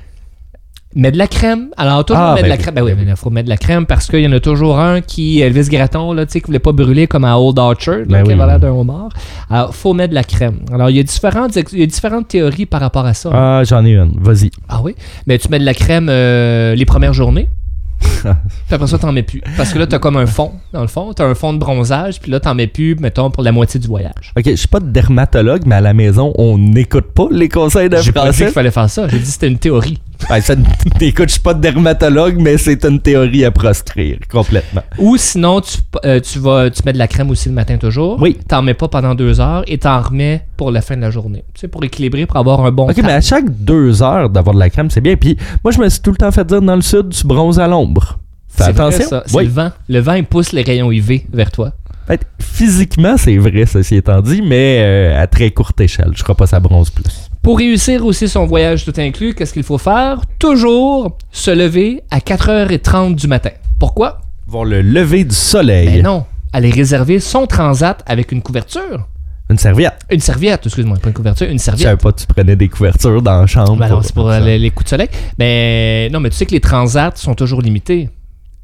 [0.95, 1.69] Mets de la crème.
[1.77, 2.75] Alors, toujours Ah, mettre de ben la crème.
[2.75, 4.79] Ben oui, mais il faut mettre de la crème parce qu'il y en a toujours
[4.79, 7.75] un qui, Elvis Gratton, là, tu sais, qui voulait pas brûler comme à Old là,
[8.09, 9.09] Ben qui avait l'air d'un homard.
[9.49, 10.59] Alors, faut mettre de la crème.
[10.73, 13.31] Alors, il y a différentes, il y a différentes théories par rapport à ça.
[13.33, 14.51] Ah, Ah, j'en ai une, vas-y.
[14.83, 14.95] oui?
[15.27, 17.49] Mais tu mets de la crème euh, les premières journées.
[18.23, 18.31] puis
[18.73, 19.41] après ça, t'en mets plus.
[19.57, 21.13] Parce que là, t'as comme un fond, dans le fond.
[21.13, 23.87] T'as un fond de bronzage, puis là, t'en mets plus, mettons, pour la moitié du
[23.87, 24.33] voyage.
[24.37, 27.97] Ok, je suis pas dermatologue, mais à la maison, on n'écoute pas les conseils de
[27.99, 29.09] J'ai pas dit qu'il fallait faire ça.
[29.09, 29.99] J'ai dit que c'était une théorie.
[30.29, 30.55] Ben, ça,
[31.01, 34.83] écoute, je suis pas dermatologue, mais c'est une théorie à proscrire complètement.
[34.99, 38.21] Ou sinon, tu, euh, tu vas, tu mets de la crème aussi le matin toujours.
[38.21, 38.39] Oui.
[38.49, 41.45] T'en mets pas pendant deux heures et t'en remets pour la fin de la journée.
[41.55, 43.03] Tu sais, pour équilibrer, pour avoir un bon Ok, temps.
[43.05, 45.17] mais à chaque deux heures d'avoir de la crème, c'est bien.
[45.17, 47.59] Puis moi, je me suis tout le temps fait dire dans le sud, tu bronzes
[47.61, 48.19] à l'ombre.
[48.49, 49.09] Fais C'est vrai, attention.
[49.09, 49.23] ça.
[49.27, 49.45] C'est Oui.
[49.45, 49.71] le vent.
[49.89, 51.73] Le vent, il pousse les rayons UV vers toi.
[52.09, 56.11] Que physiquement, c'est vrai, ceci étant dit, mais euh, à très courte échelle.
[56.15, 57.31] Je crois pas que ça bronze plus.
[57.43, 60.21] Pour réussir aussi son voyage tout inclus, qu'est-ce qu'il faut faire?
[60.39, 63.51] Toujours se lever à 4h30 du matin.
[63.81, 64.21] Pourquoi?
[64.47, 65.89] Voir le lever du soleil.
[65.89, 66.25] Ben non.
[66.53, 69.09] Aller réserver son transat avec une couverture.
[69.51, 69.95] Une serviette.
[70.11, 71.85] Une serviette, excuse-moi, pas une couverture, une Je serviette.
[71.87, 73.77] savais pas que tu prenais des couvertures dans la chambre.
[73.77, 75.09] Ben non, c'est pour les, les coups de soleil.
[75.39, 78.09] Mais non, mais tu sais que les transats sont toujours limités.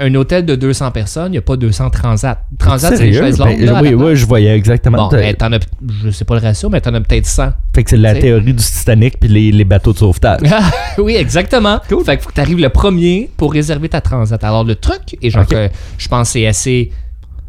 [0.01, 2.42] Un hôtel de 200 personnes, il n'y a pas 200 transats.
[2.57, 3.61] Transat, c'est les chaises Ben, longues.
[3.62, 4.96] là, à oui, oui, je voyais exactement.
[4.96, 5.59] Bon, ben, t'en as,
[6.05, 7.49] je sais pas le ratio, mais t'en as peut-être 100.
[7.74, 10.40] fait que c'est la théorie du Titanic puis les, les bateaux de sauvetage.
[10.99, 11.80] oui, exactement.
[11.80, 14.42] Fait qu'il faut que tu arrives le premier pour réserver ta transat.
[14.44, 15.49] Alors, le truc, et genre, Ok.
[15.51, 15.68] que
[15.99, 16.92] je pense que c'est assez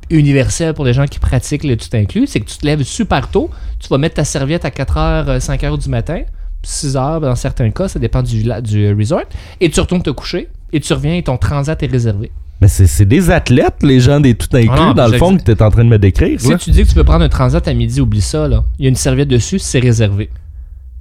[0.10, 3.28] universel pour les gens qui pratiquent le tout inclus, c'est que tu te lèves super
[3.28, 6.22] tôt, tu vas mettre ta serviette à 4h, 5h du matin,
[6.66, 9.22] 6h dans certains cas, ça dépend du, du resort,
[9.62, 12.32] et tu retournes te coucher, et tu reviens et ton transat est réservé.
[12.62, 15.44] Mais c'est des athlètes, les gens des tout inclus, Ah non, dans le fond, que
[15.44, 16.42] tu es en train de me décrire.
[16.42, 16.58] Si là.
[16.58, 18.66] tu dis que tu veux prendre un transat à midi, oublie ça, là.
[18.78, 20.30] Il y a une serviette dessus, c'est réservé.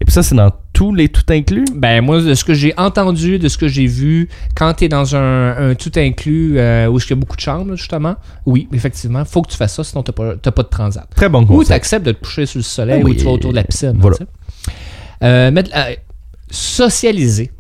[0.01, 1.65] Et puis ça, c'est dans tous les tout inclus?
[1.75, 4.89] Ben moi, de ce que j'ai entendu, de ce que j'ai vu, quand tu es
[4.89, 8.15] dans un, un tout inclus euh, où il y a beaucoup de chambres, justement,
[8.47, 11.09] oui, effectivement, faut que tu fasses ça, sinon tu n'as pas, pas de transat.
[11.17, 13.11] Très bon Ou tu acceptes de te coucher sur le soleil Ah oui.
[13.11, 13.97] ou tu vas autour de la piscine.
[13.99, 14.19] Voilà.
[15.25, 15.97] Euh, mettre- euh,
[16.53, 17.51] socialiser.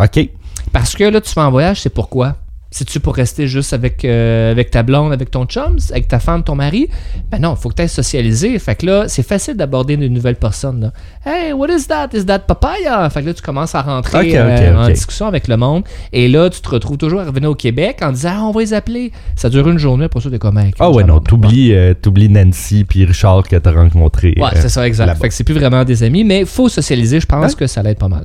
[0.00, 0.28] OK.
[0.74, 2.34] Parce que là, tu vas en voyage, c'est pourquoi?
[2.72, 6.42] C'est-tu pour rester juste avec, euh, avec ta blonde, avec ton chum, avec ta femme,
[6.42, 6.88] ton mari?
[7.30, 8.58] Ben non, faut que tu ailles socialiser.
[8.58, 10.80] Fait que là, c'est facile d'aborder une nouvelle personne.
[10.80, 10.92] Là.
[11.24, 12.08] Hey, what is that?
[12.12, 13.08] Is that papaya?
[13.10, 15.84] Fait que là, tu commences à rentrer euh, en discussion avec le monde.
[16.12, 18.62] Et là, tu te retrouves toujours à revenir au Québec en disant, ah, on va
[18.62, 19.12] les appeler.
[19.36, 21.94] Ça dure une journée, pour ça, t'es comme, Ah ouais, non, t'oublies euh,
[22.28, 24.34] Nancy puis Richard que t'as rencontré.
[24.36, 25.16] Ouais, euh, c'est ça, exact.
[25.20, 27.20] Fait que c'est plus vraiment des amis, mais faut socialiser.
[27.20, 28.24] Je pense que ça l'aide pas mal.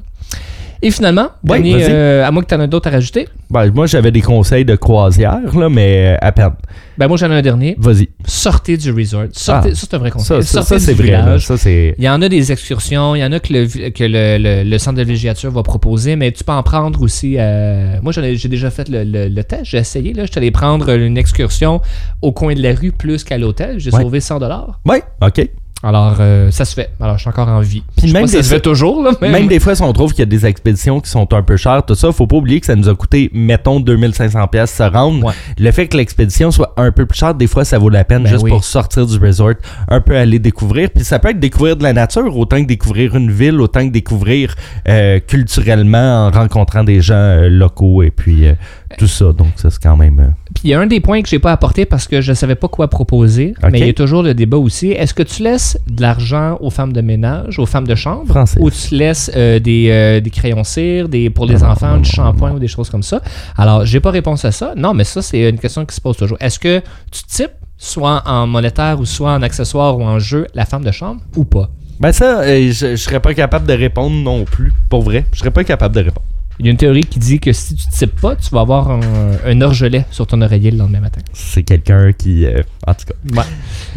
[0.82, 3.70] Et finalement, Ouais, dernier, euh, à moins que tu en aies d'autres à rajouter, Ben,
[3.74, 6.52] moi, j'avais des conseils de croisière, là, mais euh, à peine.
[6.98, 7.76] ben moi j'en ai un dernier.
[7.78, 8.08] Vas-y.
[8.26, 9.26] Sortez du resort.
[9.34, 9.76] Sortez, Ah.
[9.76, 10.42] Ça, c'est un vrai conseil.
[10.44, 11.12] ça, c'est vrai.
[11.12, 11.38] là.
[11.40, 11.56] Ça.
[11.70, 14.64] Il y en a des excursions, il y en a que le, que le, le-
[14.70, 17.36] le centre de villégiature va proposer, mais tu peux en prendre aussi.
[17.38, 20.14] euh, moi, j'ai déjà fait le, le- test, j'ai essayé.
[20.14, 21.82] Là, je suis allé prendre une excursion
[22.22, 23.80] au coin de la rue plus qu'à l'hôtel.
[23.80, 24.02] J'ai Ouais.
[24.02, 24.40] sauvé 100
[24.86, 25.50] Ouais, OK.
[25.82, 26.90] Alors, euh, ça se fait.
[27.00, 27.84] Alors, je suis encore en vie.
[27.96, 30.24] Puis même ça se fait toujours, là, Même des fois, si on trouve qu'il y
[30.24, 32.76] a des expéditions qui sont un peu chères, tout ça, faut pas oublier que ça
[32.76, 35.26] nous a coûté, mettons, 2500 pièces se rendre.
[35.26, 35.34] Ouais.
[35.58, 38.24] Le fait que l'expédition soit un peu plus chère, des fois, ça vaut la peine
[38.24, 38.52] Ben juste oui.
[38.52, 39.54] pour sortir du resort,
[39.88, 40.90] un peu aller découvrir.
[40.90, 43.94] Puis ça peut être découvrir de la nature, autant que découvrir une ville, autant que
[43.94, 44.56] découvrir
[44.88, 48.54] euh, culturellement en rencontrant des gens euh, locaux et puis euh,
[48.98, 49.32] tout ça.
[49.34, 50.20] Donc ça, c'est quand même...
[50.20, 52.34] euh, Puis il y a un des points que j'ai pas apporté parce que je
[52.34, 54.92] savais pas quoi proposer, mais il y a toujours le débat aussi.
[54.92, 58.72] Est-ce que tu laisses de l'argent aux femmes de ménage, aux femmes de chambre, ou
[58.72, 62.10] tu laisses euh, des, euh, des crayons cire, des pour les Non, enfants, non, du
[62.10, 63.22] shampoing ou des choses comme ça?
[63.58, 64.74] Alors j'ai pas réponse à ça.
[64.76, 66.38] Non, mais ça c'est une question qui se pose toujours.
[66.40, 66.80] Est-ce que
[67.12, 70.92] tu types soit en monétaire ou soit en accessoire ou en jeu la femme de
[70.92, 71.70] chambre ou pas?
[72.00, 74.72] Ben ça, euh, je, je serais pas capable de répondre non plus.
[74.90, 76.26] Pour vrai, je serais pas capable de répondre.
[76.60, 78.92] Il y a une théorie qui dit que si tu types pas, tu vas avoir
[78.92, 79.00] un,
[79.46, 81.22] un orgelet sur ton oreiller le lendemain matin.
[81.34, 82.46] C'est quelqu'un qui...
[82.46, 83.44] euh, en tout cas.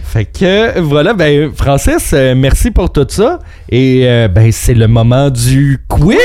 [0.05, 3.39] Fait que voilà, ben Francis, euh, merci pour tout ça.
[3.71, 6.19] Et euh, ben c'est le moment du quiz.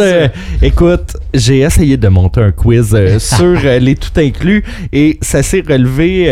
[0.00, 0.28] Euh,
[0.60, 6.26] écoute, j'ai essayé de monter un quiz sur les tout inclus et ça s'est relevé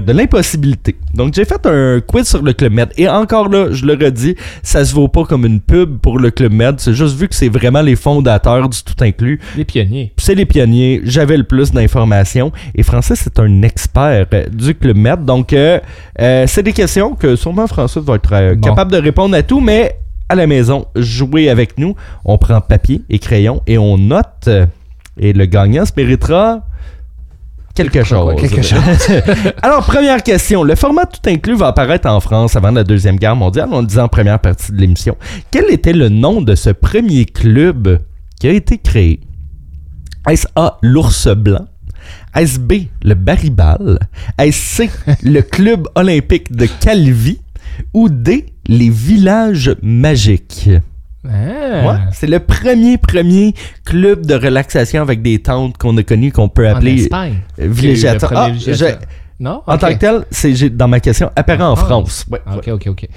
[0.00, 0.96] de l'impossibilité.
[1.12, 4.36] Donc j'ai fait un quiz sur le Club Med et encore là, je le redis,
[4.62, 6.76] ça se vaut pas comme une pub pour le Club Med.
[6.78, 9.40] C'est juste vu que c'est vraiment les fondateurs du tout inclus.
[9.56, 10.12] Les pionniers.
[10.16, 12.52] C'est les pionniers, j'avais le plus d'informations.
[12.74, 15.24] Et Francis est un expert euh, du Club Med.
[15.24, 15.78] Donc, euh,
[16.20, 18.60] euh, c'est des questions que sûrement Francis va être Bon.
[18.68, 19.96] capable de répondre à tout, mais
[20.28, 21.94] à la maison, jouez avec nous.
[22.24, 24.48] On prend papier et crayon et on note.
[25.18, 26.66] Et le gagnant se méritera
[27.74, 28.34] quelque chose.
[28.40, 28.80] Quelque chose.
[29.62, 30.62] Alors, première question.
[30.62, 33.68] Le format tout inclus va apparaître en France avant la Deuxième Guerre mondiale.
[33.72, 35.16] On le disait en première partie de l'émission.
[35.50, 38.00] Quel était le nom de ce premier club
[38.44, 39.20] qui a été créé?
[40.28, 41.66] Est-ce A, l'ours blanc?
[42.34, 43.98] Est-ce B, le Baribal?
[44.36, 44.90] Est-ce C,
[45.22, 47.38] le club olympique de Calvi?
[47.94, 50.68] Ou D, les villages magiques?
[51.26, 51.30] Ah.
[51.30, 53.54] Ouais, c'est le premier, premier
[53.86, 57.96] club de relaxation avec des tentes qu'on a connu, qu'on peut appeler premier
[58.30, 58.50] Ah,
[59.40, 59.62] Non?
[59.66, 62.24] En tant que tel, c'est dans ma question, apparaît en En France.
[62.30, 62.70] Ouais, Ah, ouais.
[62.72, 63.08] Ok, ok, ok.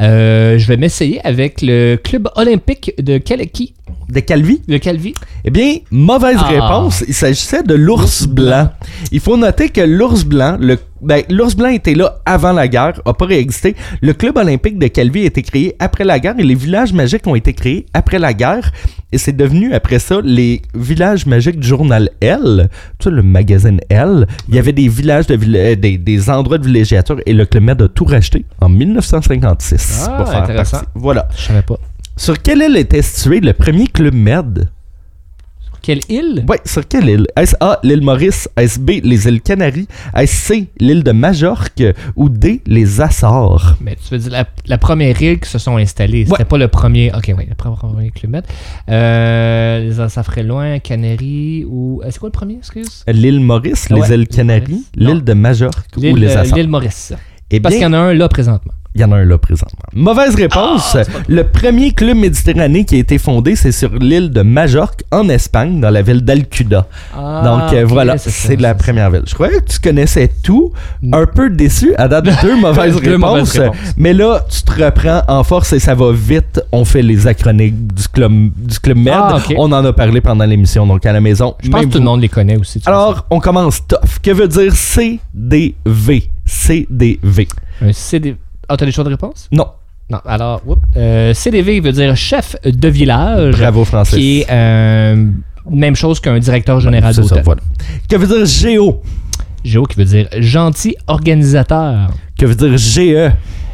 [0.00, 3.74] Euh, je vais m'essayer avec le club olympique de Kaleki,
[4.08, 4.62] De Calvi?
[4.68, 5.12] le Calvi.
[5.44, 6.48] Eh bien, mauvaise Ah.
[6.48, 7.04] réponse.
[7.06, 8.70] Il s'agissait de l'ours blanc.
[9.12, 13.00] Il faut noter que l'ours blanc, le, ben, l'ours blanc était là avant la guerre,
[13.04, 13.74] a pas réexisté.
[14.00, 17.26] Le club olympique de Calvi a été créé après la guerre et les villages magiques
[17.26, 18.72] ont été créés après la guerre.
[19.12, 22.68] Et c'est devenu après ça les villages magiques du journal L,
[22.98, 24.26] tu sais, le magazine L.
[24.48, 27.62] Il y avait des villages de euh, des, des endroits de villégiature et le Club
[27.64, 30.78] Med a tout racheté en 1956 Ah, pour faire intéressant.
[30.78, 30.92] partie.
[30.94, 31.28] Voilà.
[31.36, 31.76] Je savais pas.
[32.16, 34.68] Sur quelle île était situé le premier Club Med?
[35.86, 36.44] Quelle île?
[36.48, 37.26] Ouais, sur quelle île?
[37.36, 38.48] Est-ce A, l'île Maurice?
[38.56, 39.86] Est-ce B, les îles Canaries?
[40.16, 41.84] Est-ce C, l'île de Majorque?
[42.16, 43.76] Ou D, les Açores?
[43.80, 46.24] Mais tu veux dire la, la première île qui se sont installées.
[46.24, 46.44] C'était Ouais.
[46.44, 47.12] pas le premier.
[47.16, 48.42] Ok, oui, le premier Club.
[48.88, 52.00] Euh, les- ça ferait loin, Canaries ou.
[52.02, 53.04] euh, C'est quoi le premier, excuse?
[53.06, 56.56] L'île Maurice, Ah les îles Canaries, l'île de Majorque ou les euh, Açores?
[56.58, 57.12] l'île Maurice.
[57.50, 58.72] Eh Parce qu'il y en a un là présentement.
[58.96, 59.78] Il y en a un là présentement.
[59.92, 60.96] Mauvaise réponse.
[60.96, 65.28] Ah, le premier club méditerranéen qui a été fondé, c'est sur l'île de Majorque, en
[65.28, 66.86] Espagne, dans la ville d'Alcuda.
[67.14, 69.24] Ah, Donc euh, voilà, c'est la première ville.
[69.26, 70.72] Je croyais que tu connaissais tout.
[71.12, 73.30] Un peu déçu à date de deux mauvaises Deux réponses.
[73.30, 73.76] mauvaises réponses.
[73.98, 76.62] Mais là, tu te reprends en force et ça va vite.
[76.72, 79.12] On fait les acronymes du club, du club Med.
[79.14, 79.38] Ah.
[79.58, 81.54] On en a parlé pendant l'émission, donc à la maison.
[81.62, 82.80] Je pense que tout le monde les connaît aussi.
[82.86, 84.18] Alors, on commence tough.
[84.22, 86.30] Que veut dire CDV?
[86.46, 87.48] CDV.
[87.82, 88.36] Un CD.
[88.68, 89.48] Ah, t'as des choix de réponse?
[89.52, 89.66] Non.
[90.08, 90.62] Non, alors.
[90.96, 93.56] Euh, CDV veut dire chef de village.
[93.58, 94.14] Bravo, Francis.
[94.14, 95.26] Qui est euh,
[95.68, 97.44] même chose qu'un directeur général C'est ça, d'hôtel.
[97.44, 97.60] voilà.
[98.08, 99.02] Que veut dire GO?
[99.64, 102.10] Géo qui veut dire gentil organisateur.
[102.38, 103.32] Que veut dire GE?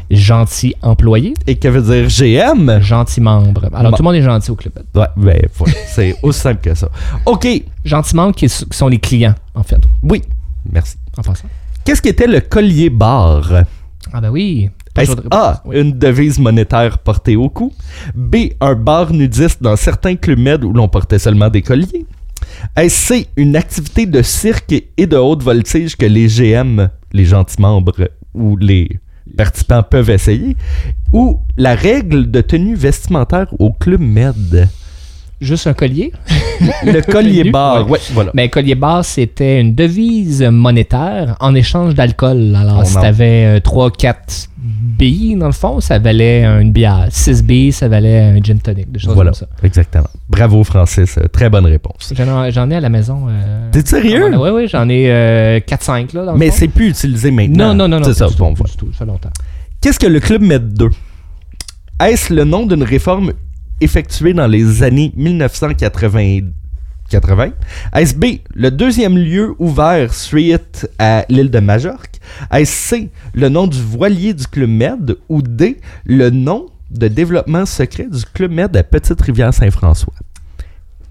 [0.09, 1.33] Gentil employé.
[1.47, 2.79] Et que veut dire GM?
[2.81, 3.65] Gentil membre.
[3.73, 3.97] Alors, Bon.
[3.97, 4.73] tout le monde est gentil au club.
[4.95, 5.73] Ouais, ben voilà.
[5.87, 6.89] C'est aussi simple que ça.
[7.25, 7.47] OK.
[7.85, 10.21] Gentil membre qui, qui sont les clients, en fait, Oui.
[10.71, 10.97] Merci.
[11.17, 11.47] en passant.
[11.85, 13.51] Qu'est-ce qu'était le collier bar?
[14.11, 14.69] Ah, ben oui.
[15.31, 15.61] A.
[15.65, 15.79] Oui.
[15.79, 17.71] une devise monétaire portée au cou?
[18.15, 22.05] B, un bar nudiste dans certains clubs med où l'on portait seulement des colliers?
[22.75, 27.61] Est-ce C, une activité de cirque et de haute voltige que les GM, les gentils
[27.61, 28.99] membres ou les
[29.35, 30.55] participants peuvent essayer?
[31.11, 34.69] Ou la règle de tenue vestimentaire au club med?
[35.43, 36.11] Juste un collier.
[36.85, 38.31] Le collier bar, ouais, voilà.
[38.33, 42.55] Mais collier bar, c'était une devise monétaire en échange d'alcool.
[42.55, 47.07] Alors, On si en- t'avais 3-4 billes, dans le fond, ça valait une bière.
[47.09, 48.89] 6 billes, ça valait un gin tonic.
[48.91, 49.47] Des choses Voilà, comme ça.
[49.63, 50.07] exactement.
[50.29, 51.17] Bravo, Francis.
[51.17, 52.13] euh, Très bonne réponse.
[52.15, 53.25] J'en ai, j'en ai à la maison.
[53.29, 54.31] euh, T'es sérieux?
[54.37, 56.25] Oui, oui, j'en ai euh, 4-5 là.
[56.25, 57.69] Dans Mais c'est plus utilisé maintenant.
[57.69, 58.05] Non, non, non, non.
[58.05, 59.29] C'est ça, bon, tout, tout, ça fait longtemps.
[59.81, 60.89] Qu'est-ce que le Club Med 2?
[61.99, 63.33] Est-ce le nom d'une réforme
[63.83, 66.39] effectuée dans les années 1980?
[67.09, 67.51] 80?
[67.93, 68.25] Est-ce B,
[68.55, 72.19] le deuxième lieu ouvert suite à l'île de Majorque?
[72.51, 75.17] Est-ce C, le nom du voilier du Club Med?
[75.29, 80.13] Ou D, le nom de développement secret du Club Med à Petite-Rivière-Saint-François?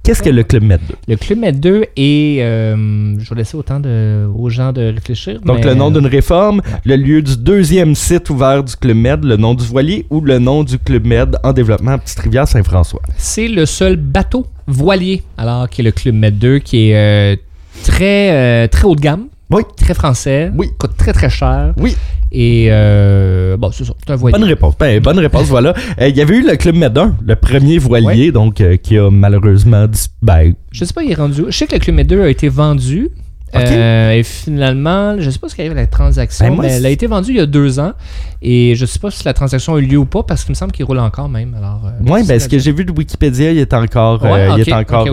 [0.04, 0.94] Qu'est-ce que le Club Med 2?
[1.08, 2.42] Le Club Med 2 est.
[2.42, 5.40] euh, je vais laisser autant de, aux gens de réfléchir.
[5.44, 9.24] Donc, mais, le nom d'une réforme, le lieu du deuxième site ouvert du Club Med,
[9.24, 13.00] le nom du voilier ou le nom du Club Med en développement à Petite-Rivière-Saint-François.
[13.16, 17.36] C'est le seul bateau voilier, alors qui est le Club Med 2, qui est euh,
[17.84, 19.26] très, euh, très haut de gamme.
[19.50, 19.62] Oui.
[19.76, 20.50] Très français.
[20.56, 20.68] Oui.
[20.78, 21.74] Coûte très très cher.
[21.76, 21.94] Oui.
[22.34, 23.92] Et euh, bon, c'est ça.
[24.04, 24.38] C'est un voilier.
[24.38, 24.74] Bonne réponse.
[24.78, 25.74] Ben, bonne réponse, voilà.
[26.00, 28.96] Euh, Il y avait eu le Club Med 1, le premier voilier, donc, euh, qui
[28.96, 31.42] a malheureusement dis- ben, Je sais pas, il est rendu.
[31.48, 33.10] Je sais que le Club Med 2 a été vendu.
[33.54, 36.86] Et finalement, je sais pas ce qui arrive avec la transaction, Ben, moi, mais elle
[36.86, 37.92] a été vendue il y a deux ans.
[38.40, 40.56] Et je sais pas si la transaction a eu lieu ou pas, parce qu'il me
[40.56, 41.54] semble qu'il roule encore même.
[41.54, 41.82] Alors,
[42.22, 44.22] c'est ben, ce que j'ai vu de Wikipédia, il est encore.
[44.22, 45.06] Ouais, il ok, est encore.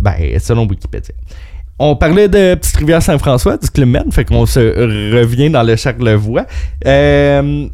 [0.00, 1.14] ben, selon Wikipédia.
[1.78, 4.58] On parlait de Petite Rivière Saint-François, du Club Med, fait qu'on se
[5.16, 6.44] revient dans le Charlevoix.
[6.86, 7.66] Euh,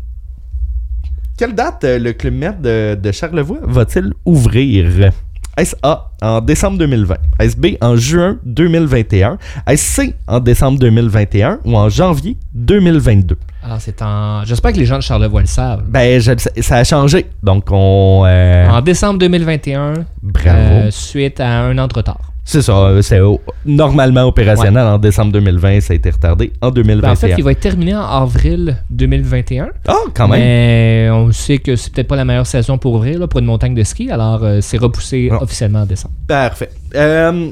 [1.39, 5.11] quelle date euh, le Club Med de, de Charlevoix va-t-il ouvrir?
[5.57, 7.15] Est-ce A en décembre 2020?
[7.39, 9.39] Est-ce B en juin 2021?
[9.69, 13.39] Est-ce C en décembre 2021 ou en janvier 2022?
[13.63, 14.45] Alors, c'est en.
[14.45, 15.85] J'espère que les gens de Charlevoix le savent.
[15.89, 17.27] Ben, je ça a changé.
[17.43, 18.25] Donc, on.
[18.27, 20.59] euh, En décembre 2021, bravo.
[20.59, 22.34] euh, suite à un an de retard.
[22.47, 23.21] C'est ça, euh, c'est
[23.65, 27.11] normalement opérationnel en décembre 2020, ça a été retardé en Ben, 2021.
[27.13, 29.71] en fait, il va être terminé en avril 2021.
[29.89, 30.41] Ah, quand même.
[30.41, 33.47] Mais on sait que c'est peut-être pas la meilleure saison pour ouvrir là, pour une
[33.47, 35.43] montagne de ski, alors euh, c'est repoussé Ah.
[35.43, 36.15] officiellement en décembre.
[36.29, 36.69] Parfait.
[36.95, 37.49] Euh,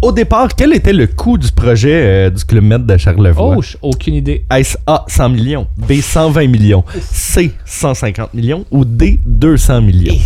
[0.00, 3.56] au départ, quel était le coût du projet euh, du Club Med de Charlevoix?
[3.58, 4.46] Oh, aucune idée.
[4.50, 10.16] Est-ce A, 100 millions, B, 120 millions, C, 150 millions ou D, 200 millions?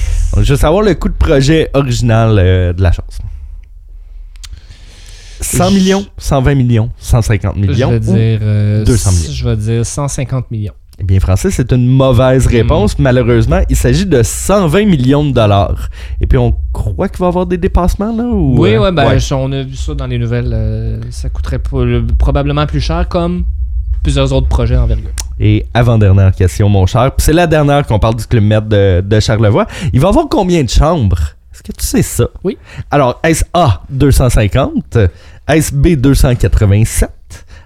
[0.40, 2.36] Je veux savoir le coût de projet original
[2.76, 3.18] de la chose.
[5.40, 7.90] 100 millions, 120 millions, 150 millions.
[7.90, 8.38] Je vais ou- dire.
[8.42, 9.32] euh, 200 millions.
[9.32, 10.72] Je vais dire 150 millions.
[11.02, 12.50] Eh bien, Francis, c'est une mauvaise Hmm.
[12.50, 12.98] réponse.
[12.98, 15.88] Malheureusement, il s'agit de 120 millions de dollars.
[16.20, 18.24] Et puis, on croit qu'il va y avoir des dépassements, là?
[18.24, 20.50] Ou, Oui, euh, ouais, ben, on a vu ça dans les nouvelles.
[20.52, 23.44] euh, ça coûterait le- probablement plus cher, comme
[24.02, 25.08] plusieurs autres projets envergure.
[25.38, 27.12] Et avant-dernière question, mon cher.
[27.16, 29.66] Puis c'est la dernière qu'on parle du Club Med de, de Charlevoix.
[29.94, 31.18] Il va avoir combien de chambres?
[31.60, 32.24] Est-ce que tu sais ça?
[32.42, 32.56] Oui.
[32.90, 34.96] Alors, est-ce A 250?
[35.46, 37.10] Est-ce B 287?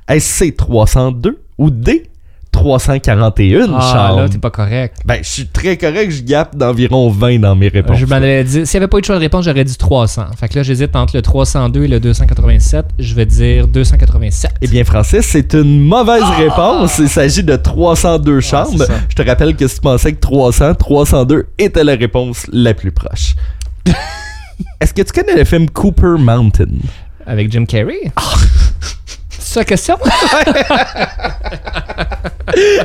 [0.09, 1.39] Est-ce C 302?
[1.59, 2.11] Ou D
[2.51, 4.21] 341 Ah, chambres?
[4.23, 4.97] là, t'es pas correct.
[5.05, 7.99] Ben, je suis très correct, je gappe d'environ 20 dans mes réponses.
[7.99, 9.77] Je m'en avais dit, s'il n'y avait pas eu de choix de réponse, j'aurais dit
[9.77, 10.25] 300.
[10.37, 12.87] Fait que là, j'hésite entre le 302 et le 287.
[12.99, 14.51] Je vais dire 287.
[14.61, 16.99] Eh bien, Francis, c'est une mauvaise réponse.
[16.99, 18.83] Il s'agit de 302 chambres.
[18.83, 18.87] Ah!
[18.87, 18.95] ça.
[19.09, 22.91] Je te rappelle que si tu pensais que 300, 302 était la réponse la plus
[22.93, 23.35] proche.
[24.81, 26.67] Est-ce que tu connais le film Cooper Mountain?
[27.27, 28.13] Avec Jim Carrey?
[28.17, 28.23] Ah!
[29.31, 29.97] C'est ça question?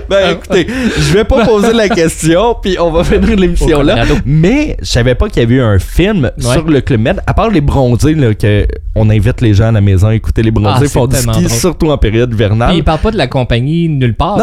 [0.10, 0.66] Ben écoutez,
[0.97, 4.04] je vais pas poser la question, puis on va finir l'émission là.
[4.26, 6.54] Mais je savais pas qu'il y avait eu un film Ouais.
[6.54, 9.72] sur le Club Med, à part les bronzés, là, que on invite les gens à
[9.72, 11.50] la maison à écouter les bronzés, Ah, font du ski, drôle.
[11.50, 12.70] surtout en période hivernale.
[12.70, 14.39] Puis il parle pas de la compagnie nulle part.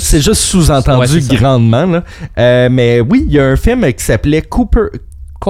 [0.00, 0.34] C'est juste.
[0.34, 1.86] Sous-entendu Ouais, grandement.
[1.86, 2.04] Là.
[2.38, 4.88] Euh, mais oui, il y a un film qui s'appelait Cooper,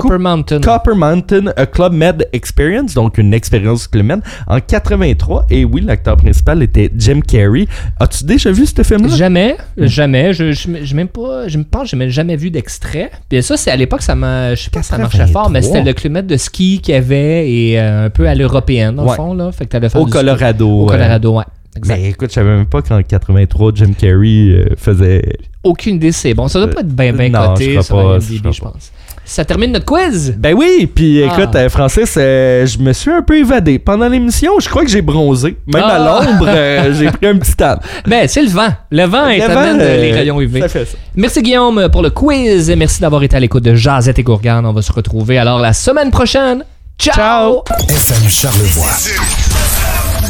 [0.01, 0.61] Copper Mountain.
[0.61, 5.47] Copper Mountain, a Club Med Experience, donc une expérience Club Med, en 83.
[5.51, 7.67] Et oui, l'acteur principal était Jim Carrey.
[8.01, 9.15] As-tu déjà vu ce film-là?
[9.17, 10.33] Jamais, jamais.
[10.33, 11.49] Je, je, je même pas.
[11.49, 13.11] Je me pense, j'ai même jamais vu d'extrait.
[13.29, 14.55] Puis ça, c'est à l'époque, ça m'a.
[14.55, 15.63] Je sais pas si ça marchait fort, mais 83.
[15.77, 19.05] c'était le kilomètre de ski qu'il y avait et euh, un peu à l'européenne, dans
[19.05, 19.11] Ouais.
[19.11, 19.53] le fond, là.
[19.53, 20.07] Fait que Au.
[20.07, 20.69] Colorado.
[20.69, 21.45] Au euh, Colorado, ouais.
[21.77, 21.97] Exact.
[21.97, 25.23] Mais écoute, je savais même pas qu'en 83, Jim Carrey euh, faisait.
[25.63, 26.49] Aucune idée, c'est bon.
[26.49, 28.93] Ça doit pas être bien, bien Non, coté je sur je je pense.
[29.33, 30.35] Ça termine notre quiz?
[30.37, 31.33] Ben oui, puis Ah.
[31.33, 33.79] écoute, euh, Francis, euh, je me suis un peu évadé.
[33.79, 35.57] Pendant l'émission, je crois que j'ai bronzé.
[35.73, 35.99] Même à Ah.
[36.23, 37.77] l'ombre, euh, j'ai pris un petit temps.
[38.07, 38.69] Ben, c'est le vent.
[38.91, 40.61] Le vent, Le vent, euh, les rayons UV.
[40.61, 40.99] Ça fait ça.
[41.17, 44.67] Merci Guillaume pour le quiz et merci d'avoir été à l'écoute de Jazette et Gourgane.
[44.67, 46.63] On va se retrouver alors la semaine prochaine.
[46.99, 47.15] Ciao!
[47.15, 47.65] Ciao.
[47.89, 48.91] FM Charlevoix.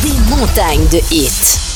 [0.00, 1.71] Des montagnes de hits.